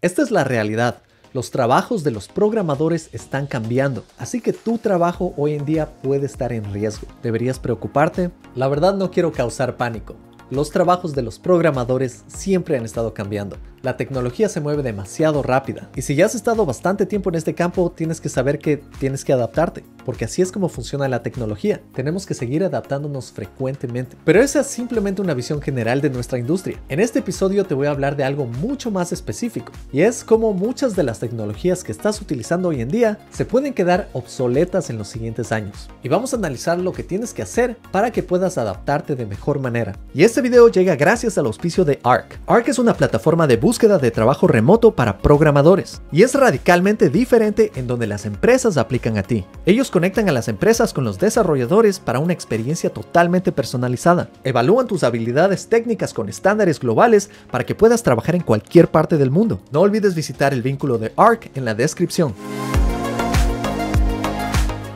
Esta 0.00 0.22
es 0.22 0.30
la 0.30 0.44
realidad. 0.44 1.02
Los 1.32 1.50
trabajos 1.50 2.04
de 2.04 2.12
los 2.12 2.28
programadores 2.28 3.10
están 3.12 3.48
cambiando, 3.48 4.04
así 4.16 4.40
que 4.40 4.52
tu 4.52 4.78
trabajo 4.78 5.34
hoy 5.36 5.54
en 5.54 5.64
día 5.64 5.88
puede 6.04 6.24
estar 6.24 6.52
en 6.52 6.72
riesgo. 6.72 7.08
¿Deberías 7.20 7.58
preocuparte? 7.58 8.30
La 8.54 8.68
verdad 8.68 8.94
no 8.94 9.10
quiero 9.10 9.32
causar 9.32 9.76
pánico. 9.76 10.14
Los 10.50 10.70
trabajos 10.70 11.16
de 11.16 11.22
los 11.22 11.40
programadores 11.40 12.22
siempre 12.28 12.76
han 12.78 12.84
estado 12.84 13.12
cambiando. 13.12 13.56
La 13.82 13.96
tecnología 13.96 14.48
se 14.48 14.60
mueve 14.60 14.84
demasiado 14.84 15.42
rápida 15.42 15.90
y 15.96 16.02
si 16.02 16.14
ya 16.14 16.26
has 16.26 16.36
estado 16.36 16.64
bastante 16.64 17.04
tiempo 17.04 17.30
en 17.30 17.34
este 17.34 17.56
campo 17.56 17.90
tienes 17.90 18.20
que 18.20 18.28
saber 18.28 18.60
que 18.60 18.76
tienes 19.00 19.24
que 19.24 19.32
adaptarte, 19.32 19.82
porque 20.08 20.24
así 20.24 20.40
es 20.40 20.52
como 20.52 20.70
funciona 20.70 21.06
la 21.06 21.22
tecnología. 21.22 21.82
Tenemos 21.92 22.24
que 22.24 22.32
seguir 22.32 22.64
adaptándonos 22.64 23.30
frecuentemente. 23.30 24.16
Pero 24.24 24.40
esa 24.40 24.60
es 24.60 24.66
simplemente 24.66 25.20
una 25.20 25.34
visión 25.34 25.60
general 25.60 26.00
de 26.00 26.08
nuestra 26.08 26.38
industria. 26.38 26.80
En 26.88 26.98
este 26.98 27.18
episodio 27.18 27.66
te 27.66 27.74
voy 27.74 27.88
a 27.88 27.90
hablar 27.90 28.16
de 28.16 28.24
algo 28.24 28.46
mucho 28.46 28.90
más 28.90 29.12
específico 29.12 29.70
y 29.92 30.00
es 30.00 30.24
cómo 30.24 30.54
muchas 30.54 30.96
de 30.96 31.02
las 31.02 31.18
tecnologías 31.18 31.84
que 31.84 31.92
estás 31.92 32.22
utilizando 32.22 32.70
hoy 32.70 32.80
en 32.80 32.88
día 32.88 33.18
se 33.30 33.44
pueden 33.44 33.74
quedar 33.74 34.08
obsoletas 34.14 34.88
en 34.88 34.96
los 34.96 35.08
siguientes 35.08 35.52
años. 35.52 35.90
Y 36.02 36.08
vamos 36.08 36.32
a 36.32 36.38
analizar 36.38 36.78
lo 36.78 36.92
que 36.92 37.02
tienes 37.02 37.34
que 37.34 37.42
hacer 37.42 37.76
para 37.92 38.10
que 38.10 38.22
puedas 38.22 38.56
adaptarte 38.56 39.14
de 39.14 39.26
mejor 39.26 39.58
manera. 39.58 39.94
Y 40.14 40.24
este 40.24 40.40
video 40.40 40.68
llega 40.68 40.96
gracias 40.96 41.36
al 41.36 41.44
auspicio 41.44 41.84
de 41.84 42.00
ARC. 42.02 42.40
ARC 42.46 42.68
es 42.68 42.78
una 42.78 42.94
plataforma 42.94 43.46
de 43.46 43.58
búsqueda 43.58 43.98
de 43.98 44.10
trabajo 44.10 44.46
remoto 44.46 44.96
para 44.96 45.18
programadores 45.18 46.00
y 46.10 46.22
es 46.22 46.34
radicalmente 46.34 47.10
diferente 47.10 47.72
en 47.74 47.86
donde 47.86 48.06
las 48.06 48.24
empresas 48.24 48.78
aplican 48.78 49.18
a 49.18 49.22
ti. 49.22 49.44
Ellos 49.66 49.90
conectan 49.98 50.28
a 50.28 50.32
las 50.32 50.46
empresas 50.46 50.94
con 50.94 51.02
los 51.02 51.18
desarrolladores 51.18 51.98
para 51.98 52.20
una 52.20 52.32
experiencia 52.32 52.88
totalmente 52.88 53.50
personalizada. 53.50 54.28
Evalúan 54.44 54.86
tus 54.86 55.02
habilidades 55.02 55.66
técnicas 55.66 56.14
con 56.14 56.28
estándares 56.28 56.78
globales 56.78 57.30
para 57.50 57.66
que 57.66 57.74
puedas 57.74 58.04
trabajar 58.04 58.36
en 58.36 58.42
cualquier 58.42 58.92
parte 58.92 59.18
del 59.18 59.32
mundo. 59.32 59.60
No 59.72 59.80
olvides 59.80 60.14
visitar 60.14 60.52
el 60.52 60.62
vínculo 60.62 60.98
de 60.98 61.12
ARC 61.16 61.50
en 61.56 61.64
la 61.64 61.74
descripción. 61.74 62.32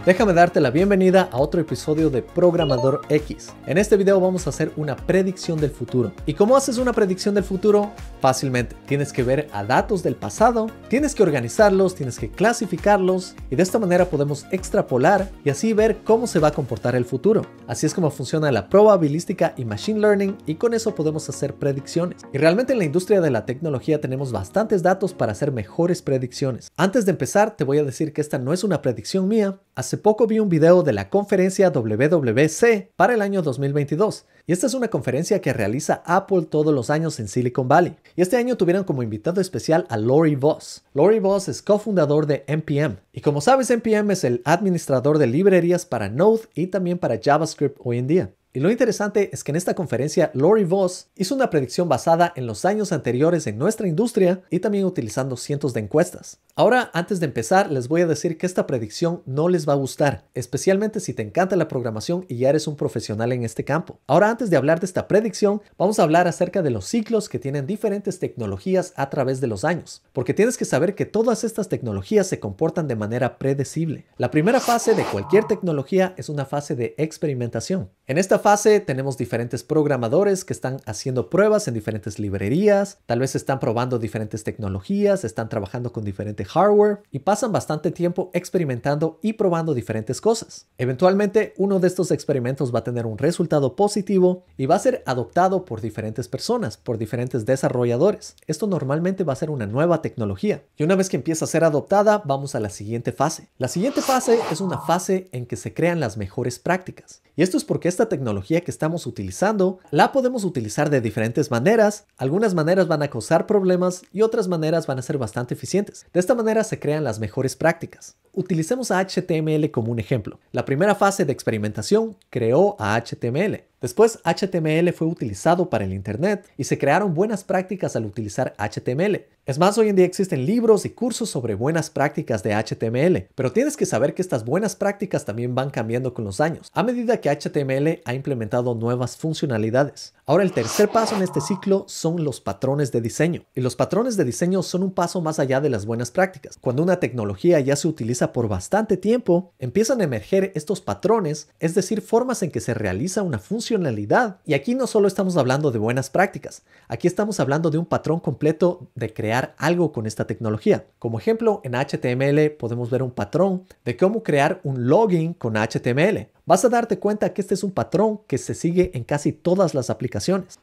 Déjame 0.04 0.32
darte 0.32 0.60
la 0.60 0.72
bienvenida 0.72 1.28
a 1.30 1.38
otro 1.38 1.60
episodio 1.60 2.10
de 2.10 2.22
Programador 2.22 3.02
X. 3.08 3.52
En 3.66 3.78
este 3.78 3.96
video 3.96 4.18
vamos 4.18 4.44
a 4.44 4.50
hacer 4.50 4.72
una 4.76 4.96
predicción 4.96 5.60
del 5.60 5.70
futuro. 5.70 6.12
¿Y 6.26 6.34
cómo 6.34 6.56
haces 6.56 6.78
una 6.78 6.92
predicción 6.92 7.36
del 7.36 7.44
futuro? 7.44 7.92
Fácilmente. 8.20 8.74
Tienes 8.86 9.12
que 9.12 9.22
ver 9.22 9.46
a 9.52 9.62
datos 9.62 10.02
del 10.02 10.16
pasado, 10.16 10.66
tienes 10.88 11.14
que 11.14 11.22
organizarlos, 11.22 11.94
tienes 11.94 12.18
que 12.18 12.28
clasificarlos 12.28 13.36
y 13.48 13.54
de 13.54 13.62
esta 13.62 13.78
manera 13.78 14.06
podemos 14.06 14.44
extrapolar 14.50 15.30
y 15.44 15.50
así 15.50 15.72
ver 15.72 15.98
cómo 16.02 16.26
se 16.26 16.40
va 16.40 16.48
a 16.48 16.52
comportar 16.52 16.96
el 16.96 17.04
futuro. 17.04 17.42
Así 17.68 17.86
es 17.86 17.94
como 17.94 18.10
funciona 18.10 18.50
la 18.50 18.68
probabilística 18.68 19.54
y 19.56 19.64
machine 19.64 20.00
learning 20.00 20.36
y 20.46 20.56
con 20.56 20.74
eso 20.74 20.96
podemos 20.96 21.28
hacer 21.28 21.54
predicciones. 21.54 22.22
Y 22.32 22.38
realmente 22.38 22.72
en 22.72 22.80
la 22.80 22.86
industria 22.86 23.20
de 23.20 23.30
la 23.30 23.46
tecnología 23.46 24.00
tenemos 24.00 24.32
bastantes 24.32 24.82
datos 24.82 25.14
para 25.14 25.30
hacer 25.30 25.52
mejores 25.52 26.02
predicciones. 26.02 26.72
Antes 26.76 27.04
de 27.04 27.12
empezar 27.12 27.54
te 27.54 27.62
voy 27.62 27.78
a 27.78 27.84
decir 27.84 28.12
que 28.12 28.20
esta 28.20 28.40
no 28.40 28.52
es 28.52 28.64
una 28.64 28.82
predicción 28.82 29.28
mía, 29.28 29.60
Hace 29.92 29.98
poco 29.98 30.26
vi 30.26 30.38
un 30.38 30.48
video 30.48 30.82
de 30.82 30.94
la 30.94 31.10
conferencia 31.10 31.68
WWC 31.68 32.92
para 32.96 33.12
el 33.12 33.20
año 33.20 33.42
2022 33.42 34.24
y 34.46 34.52
esta 34.54 34.66
es 34.66 34.72
una 34.72 34.88
conferencia 34.88 35.42
que 35.42 35.52
realiza 35.52 36.02
Apple 36.06 36.46
todos 36.48 36.72
los 36.72 36.88
años 36.88 37.20
en 37.20 37.28
Silicon 37.28 37.68
Valley. 37.68 37.96
Y 38.16 38.22
este 38.22 38.38
año 38.38 38.56
tuvieron 38.56 38.84
como 38.84 39.02
invitado 39.02 39.42
especial 39.42 39.84
a 39.90 39.98
Lori 39.98 40.34
Voss. 40.34 40.82
Lori 40.94 41.18
Voss 41.18 41.48
es 41.48 41.60
cofundador 41.60 42.24
de 42.24 42.42
NPM 42.46 43.00
y 43.12 43.20
como 43.20 43.42
sabes 43.42 43.70
NPM 43.70 44.12
es 44.12 44.24
el 44.24 44.40
administrador 44.46 45.18
de 45.18 45.26
librerías 45.26 45.84
para 45.84 46.08
Node 46.08 46.44
y 46.54 46.68
también 46.68 46.96
para 46.96 47.20
JavaScript 47.22 47.76
hoy 47.84 47.98
en 47.98 48.06
día. 48.06 48.32
Y 48.54 48.60
lo 48.60 48.70
interesante 48.70 49.30
es 49.32 49.44
que 49.44 49.52
en 49.52 49.56
esta 49.56 49.72
conferencia 49.74 50.30
Lori 50.34 50.64
Voss 50.64 51.08
hizo 51.16 51.34
una 51.34 51.48
predicción 51.48 51.88
basada 51.88 52.34
en 52.36 52.46
los 52.46 52.66
años 52.66 52.92
anteriores 52.92 53.46
en 53.46 53.56
nuestra 53.56 53.88
industria 53.88 54.42
y 54.50 54.58
también 54.58 54.84
utilizando 54.84 55.38
cientos 55.38 55.72
de 55.72 55.80
encuestas. 55.80 56.38
Ahora, 56.54 56.90
antes 56.92 57.18
de 57.18 57.24
empezar, 57.24 57.72
les 57.72 57.88
voy 57.88 58.02
a 58.02 58.06
decir 58.06 58.36
que 58.36 58.44
esta 58.44 58.66
predicción 58.66 59.22
no 59.24 59.48
les 59.48 59.66
va 59.66 59.72
a 59.72 59.76
gustar, 59.76 60.26
especialmente 60.34 61.00
si 61.00 61.14
te 61.14 61.22
encanta 61.22 61.56
la 61.56 61.66
programación 61.66 62.26
y 62.28 62.36
ya 62.36 62.50
eres 62.50 62.66
un 62.66 62.76
profesional 62.76 63.32
en 63.32 63.42
este 63.42 63.64
campo. 63.64 64.00
Ahora, 64.06 64.28
antes 64.28 64.50
de 64.50 64.58
hablar 64.58 64.78
de 64.78 64.84
esta 64.84 65.08
predicción, 65.08 65.62
vamos 65.78 65.98
a 65.98 66.02
hablar 66.02 66.28
acerca 66.28 66.60
de 66.60 66.68
los 66.68 66.84
ciclos 66.84 67.30
que 67.30 67.38
tienen 67.38 67.66
diferentes 67.66 68.18
tecnologías 68.18 68.92
a 68.96 69.08
través 69.08 69.40
de 69.40 69.46
los 69.46 69.64
años, 69.64 70.02
porque 70.12 70.34
tienes 70.34 70.58
que 70.58 70.66
saber 70.66 70.94
que 70.94 71.06
todas 71.06 71.42
estas 71.42 71.70
tecnologías 71.70 72.26
se 72.26 72.38
comportan 72.38 72.86
de 72.86 72.96
manera 72.96 73.38
predecible. 73.38 74.04
La 74.18 74.30
primera 74.30 74.60
fase 74.60 74.94
de 74.94 75.04
cualquier 75.04 75.44
tecnología 75.44 76.12
es 76.18 76.28
una 76.28 76.44
fase 76.44 76.76
de 76.76 76.94
experimentación. 76.98 77.88
En 78.06 78.18
esta 78.18 78.41
fase 78.42 78.80
tenemos 78.80 79.16
diferentes 79.16 79.62
programadores 79.62 80.44
que 80.44 80.52
están 80.52 80.80
haciendo 80.84 81.30
pruebas 81.30 81.66
en 81.68 81.74
diferentes 81.74 82.18
librerías, 82.18 82.98
tal 83.06 83.20
vez 83.20 83.34
están 83.34 83.60
probando 83.60 83.98
diferentes 83.98 84.44
tecnologías, 84.44 85.24
están 85.24 85.48
trabajando 85.48 85.92
con 85.92 86.04
diferentes 86.04 86.46
hardware 86.48 86.98
y 87.10 87.20
pasan 87.20 87.52
bastante 87.52 87.90
tiempo 87.90 88.30
experimentando 88.34 89.18
y 89.22 89.34
probando 89.34 89.72
diferentes 89.72 90.20
cosas. 90.20 90.66
Eventualmente 90.76 91.54
uno 91.56 91.80
de 91.80 91.88
estos 91.88 92.10
experimentos 92.10 92.74
va 92.74 92.80
a 92.80 92.84
tener 92.84 93.06
un 93.06 93.16
resultado 93.16 93.76
positivo 93.76 94.44
y 94.56 94.66
va 94.66 94.74
a 94.74 94.80
ser 94.80 95.02
adoptado 95.06 95.64
por 95.64 95.80
diferentes 95.80 96.28
personas, 96.28 96.76
por 96.76 96.98
diferentes 96.98 97.46
desarrolladores. 97.46 98.36
Esto 98.46 98.66
normalmente 98.66 99.24
va 99.24 99.32
a 99.32 99.36
ser 99.36 99.50
una 99.50 99.66
nueva 99.66 100.02
tecnología 100.02 100.64
y 100.76 100.82
una 100.84 100.96
vez 100.96 101.08
que 101.08 101.16
empieza 101.16 101.44
a 101.44 101.48
ser 101.48 101.64
adoptada 101.64 102.22
vamos 102.24 102.54
a 102.54 102.60
la 102.60 102.68
siguiente 102.68 103.12
fase. 103.12 103.48
La 103.58 103.68
siguiente 103.68 104.02
fase 104.02 104.38
es 104.50 104.60
una 104.60 104.78
fase 104.78 105.28
en 105.32 105.46
que 105.46 105.56
se 105.56 105.72
crean 105.72 106.00
las 106.00 106.16
mejores 106.16 106.58
prácticas. 106.58 107.22
Y 107.36 107.42
esto 107.42 107.56
es 107.56 107.64
porque 107.64 107.88
esta 107.88 108.08
tecnología 108.08 108.31
que 108.40 108.70
estamos 108.70 109.06
utilizando 109.06 109.78
la 109.90 110.12
podemos 110.12 110.44
utilizar 110.44 110.90
de 110.90 111.00
diferentes 111.00 111.50
maneras. 111.50 112.06
Algunas 112.16 112.54
maneras 112.54 112.88
van 112.88 113.02
a 113.02 113.08
causar 113.08 113.46
problemas 113.46 114.02
y 114.12 114.22
otras 114.22 114.48
maneras 114.48 114.86
van 114.86 114.98
a 114.98 115.02
ser 115.02 115.18
bastante 115.18 115.54
eficientes. 115.54 116.06
De 116.12 116.20
esta 116.20 116.34
manera 116.34 116.64
se 116.64 116.78
crean 116.78 117.04
las 117.04 117.18
mejores 117.18 117.56
prácticas. 117.56 118.16
Utilicemos 118.32 118.90
a 118.90 119.00
HTML 119.00 119.70
como 119.70 119.92
un 119.92 119.98
ejemplo. 119.98 120.38
La 120.52 120.64
primera 120.64 120.94
fase 120.94 121.24
de 121.24 121.32
experimentación 121.32 122.16
creó 122.30 122.76
a 122.78 123.00
HTML. 123.00 123.71
Después 123.82 124.20
HTML 124.24 124.92
fue 124.92 125.08
utilizado 125.08 125.68
para 125.68 125.84
el 125.84 125.92
Internet 125.92 126.48
y 126.56 126.62
se 126.62 126.78
crearon 126.78 127.14
buenas 127.14 127.42
prácticas 127.42 127.96
al 127.96 128.06
utilizar 128.06 128.54
HTML. 128.56 129.26
Es 129.44 129.58
más, 129.58 129.76
hoy 129.76 129.88
en 129.88 129.96
día 129.96 130.06
existen 130.06 130.46
libros 130.46 130.84
y 130.84 130.90
cursos 130.90 131.28
sobre 131.28 131.56
buenas 131.56 131.90
prácticas 131.90 132.44
de 132.44 132.54
HTML, 132.54 133.26
pero 133.34 133.50
tienes 133.50 133.76
que 133.76 133.84
saber 133.84 134.14
que 134.14 134.22
estas 134.22 134.44
buenas 134.44 134.76
prácticas 134.76 135.24
también 135.24 135.56
van 135.56 135.70
cambiando 135.70 136.14
con 136.14 136.24
los 136.24 136.40
años, 136.40 136.70
a 136.74 136.84
medida 136.84 137.20
que 137.20 137.28
HTML 137.28 138.02
ha 138.04 138.14
implementado 138.14 138.76
nuevas 138.76 139.16
funcionalidades. 139.16 140.14
Ahora 140.24 140.44
el 140.44 140.52
tercer 140.52 140.88
paso 140.88 141.16
en 141.16 141.22
este 141.22 141.40
ciclo 141.40 141.84
son 141.88 142.22
los 142.22 142.40
patrones 142.40 142.92
de 142.92 143.00
diseño. 143.00 143.42
Y 143.56 143.60
los 143.60 143.74
patrones 143.74 144.16
de 144.16 144.24
diseño 144.24 144.62
son 144.62 144.84
un 144.84 144.92
paso 144.92 145.20
más 145.20 145.40
allá 145.40 145.60
de 145.60 145.68
las 145.68 145.84
buenas 145.84 146.12
prácticas. 146.12 146.58
Cuando 146.60 146.84
una 146.84 147.00
tecnología 147.00 147.58
ya 147.58 147.74
se 147.74 147.88
utiliza 147.88 148.32
por 148.32 148.46
bastante 148.46 148.96
tiempo, 148.96 149.50
empiezan 149.58 150.00
a 150.00 150.04
emerger 150.04 150.52
estos 150.54 150.80
patrones, 150.80 151.48
es 151.58 151.74
decir, 151.74 152.02
formas 152.02 152.44
en 152.44 152.52
que 152.52 152.60
se 152.60 152.72
realiza 152.72 153.22
una 153.22 153.40
funcionalidad. 153.40 154.38
Y 154.46 154.54
aquí 154.54 154.76
no 154.76 154.86
solo 154.86 155.08
estamos 155.08 155.36
hablando 155.36 155.72
de 155.72 155.80
buenas 155.80 156.08
prácticas, 156.08 156.62
aquí 156.86 157.08
estamos 157.08 157.40
hablando 157.40 157.70
de 157.70 157.78
un 157.78 157.86
patrón 157.86 158.20
completo 158.20 158.86
de 158.94 159.12
crear 159.12 159.56
algo 159.58 159.90
con 159.90 160.06
esta 160.06 160.28
tecnología. 160.28 160.86
Como 161.00 161.18
ejemplo, 161.18 161.60
en 161.64 161.72
HTML 161.72 162.52
podemos 162.52 162.90
ver 162.90 163.02
un 163.02 163.10
patrón 163.10 163.64
de 163.84 163.96
cómo 163.96 164.22
crear 164.22 164.60
un 164.62 164.86
login 164.86 165.34
con 165.34 165.54
HTML 165.54 166.28
vas 166.44 166.64
a 166.64 166.68
darte 166.68 166.98
cuenta 166.98 167.32
que 167.32 167.40
este 167.40 167.54
es 167.54 167.62
un 167.62 167.70
patrón 167.70 168.20
que 168.26 168.38
se 168.38 168.54
sigue 168.54 168.90
en 168.94 169.04
casi 169.04 169.32
todas 169.32 169.74
las 169.74 169.90
aplicaciones. 169.90 170.11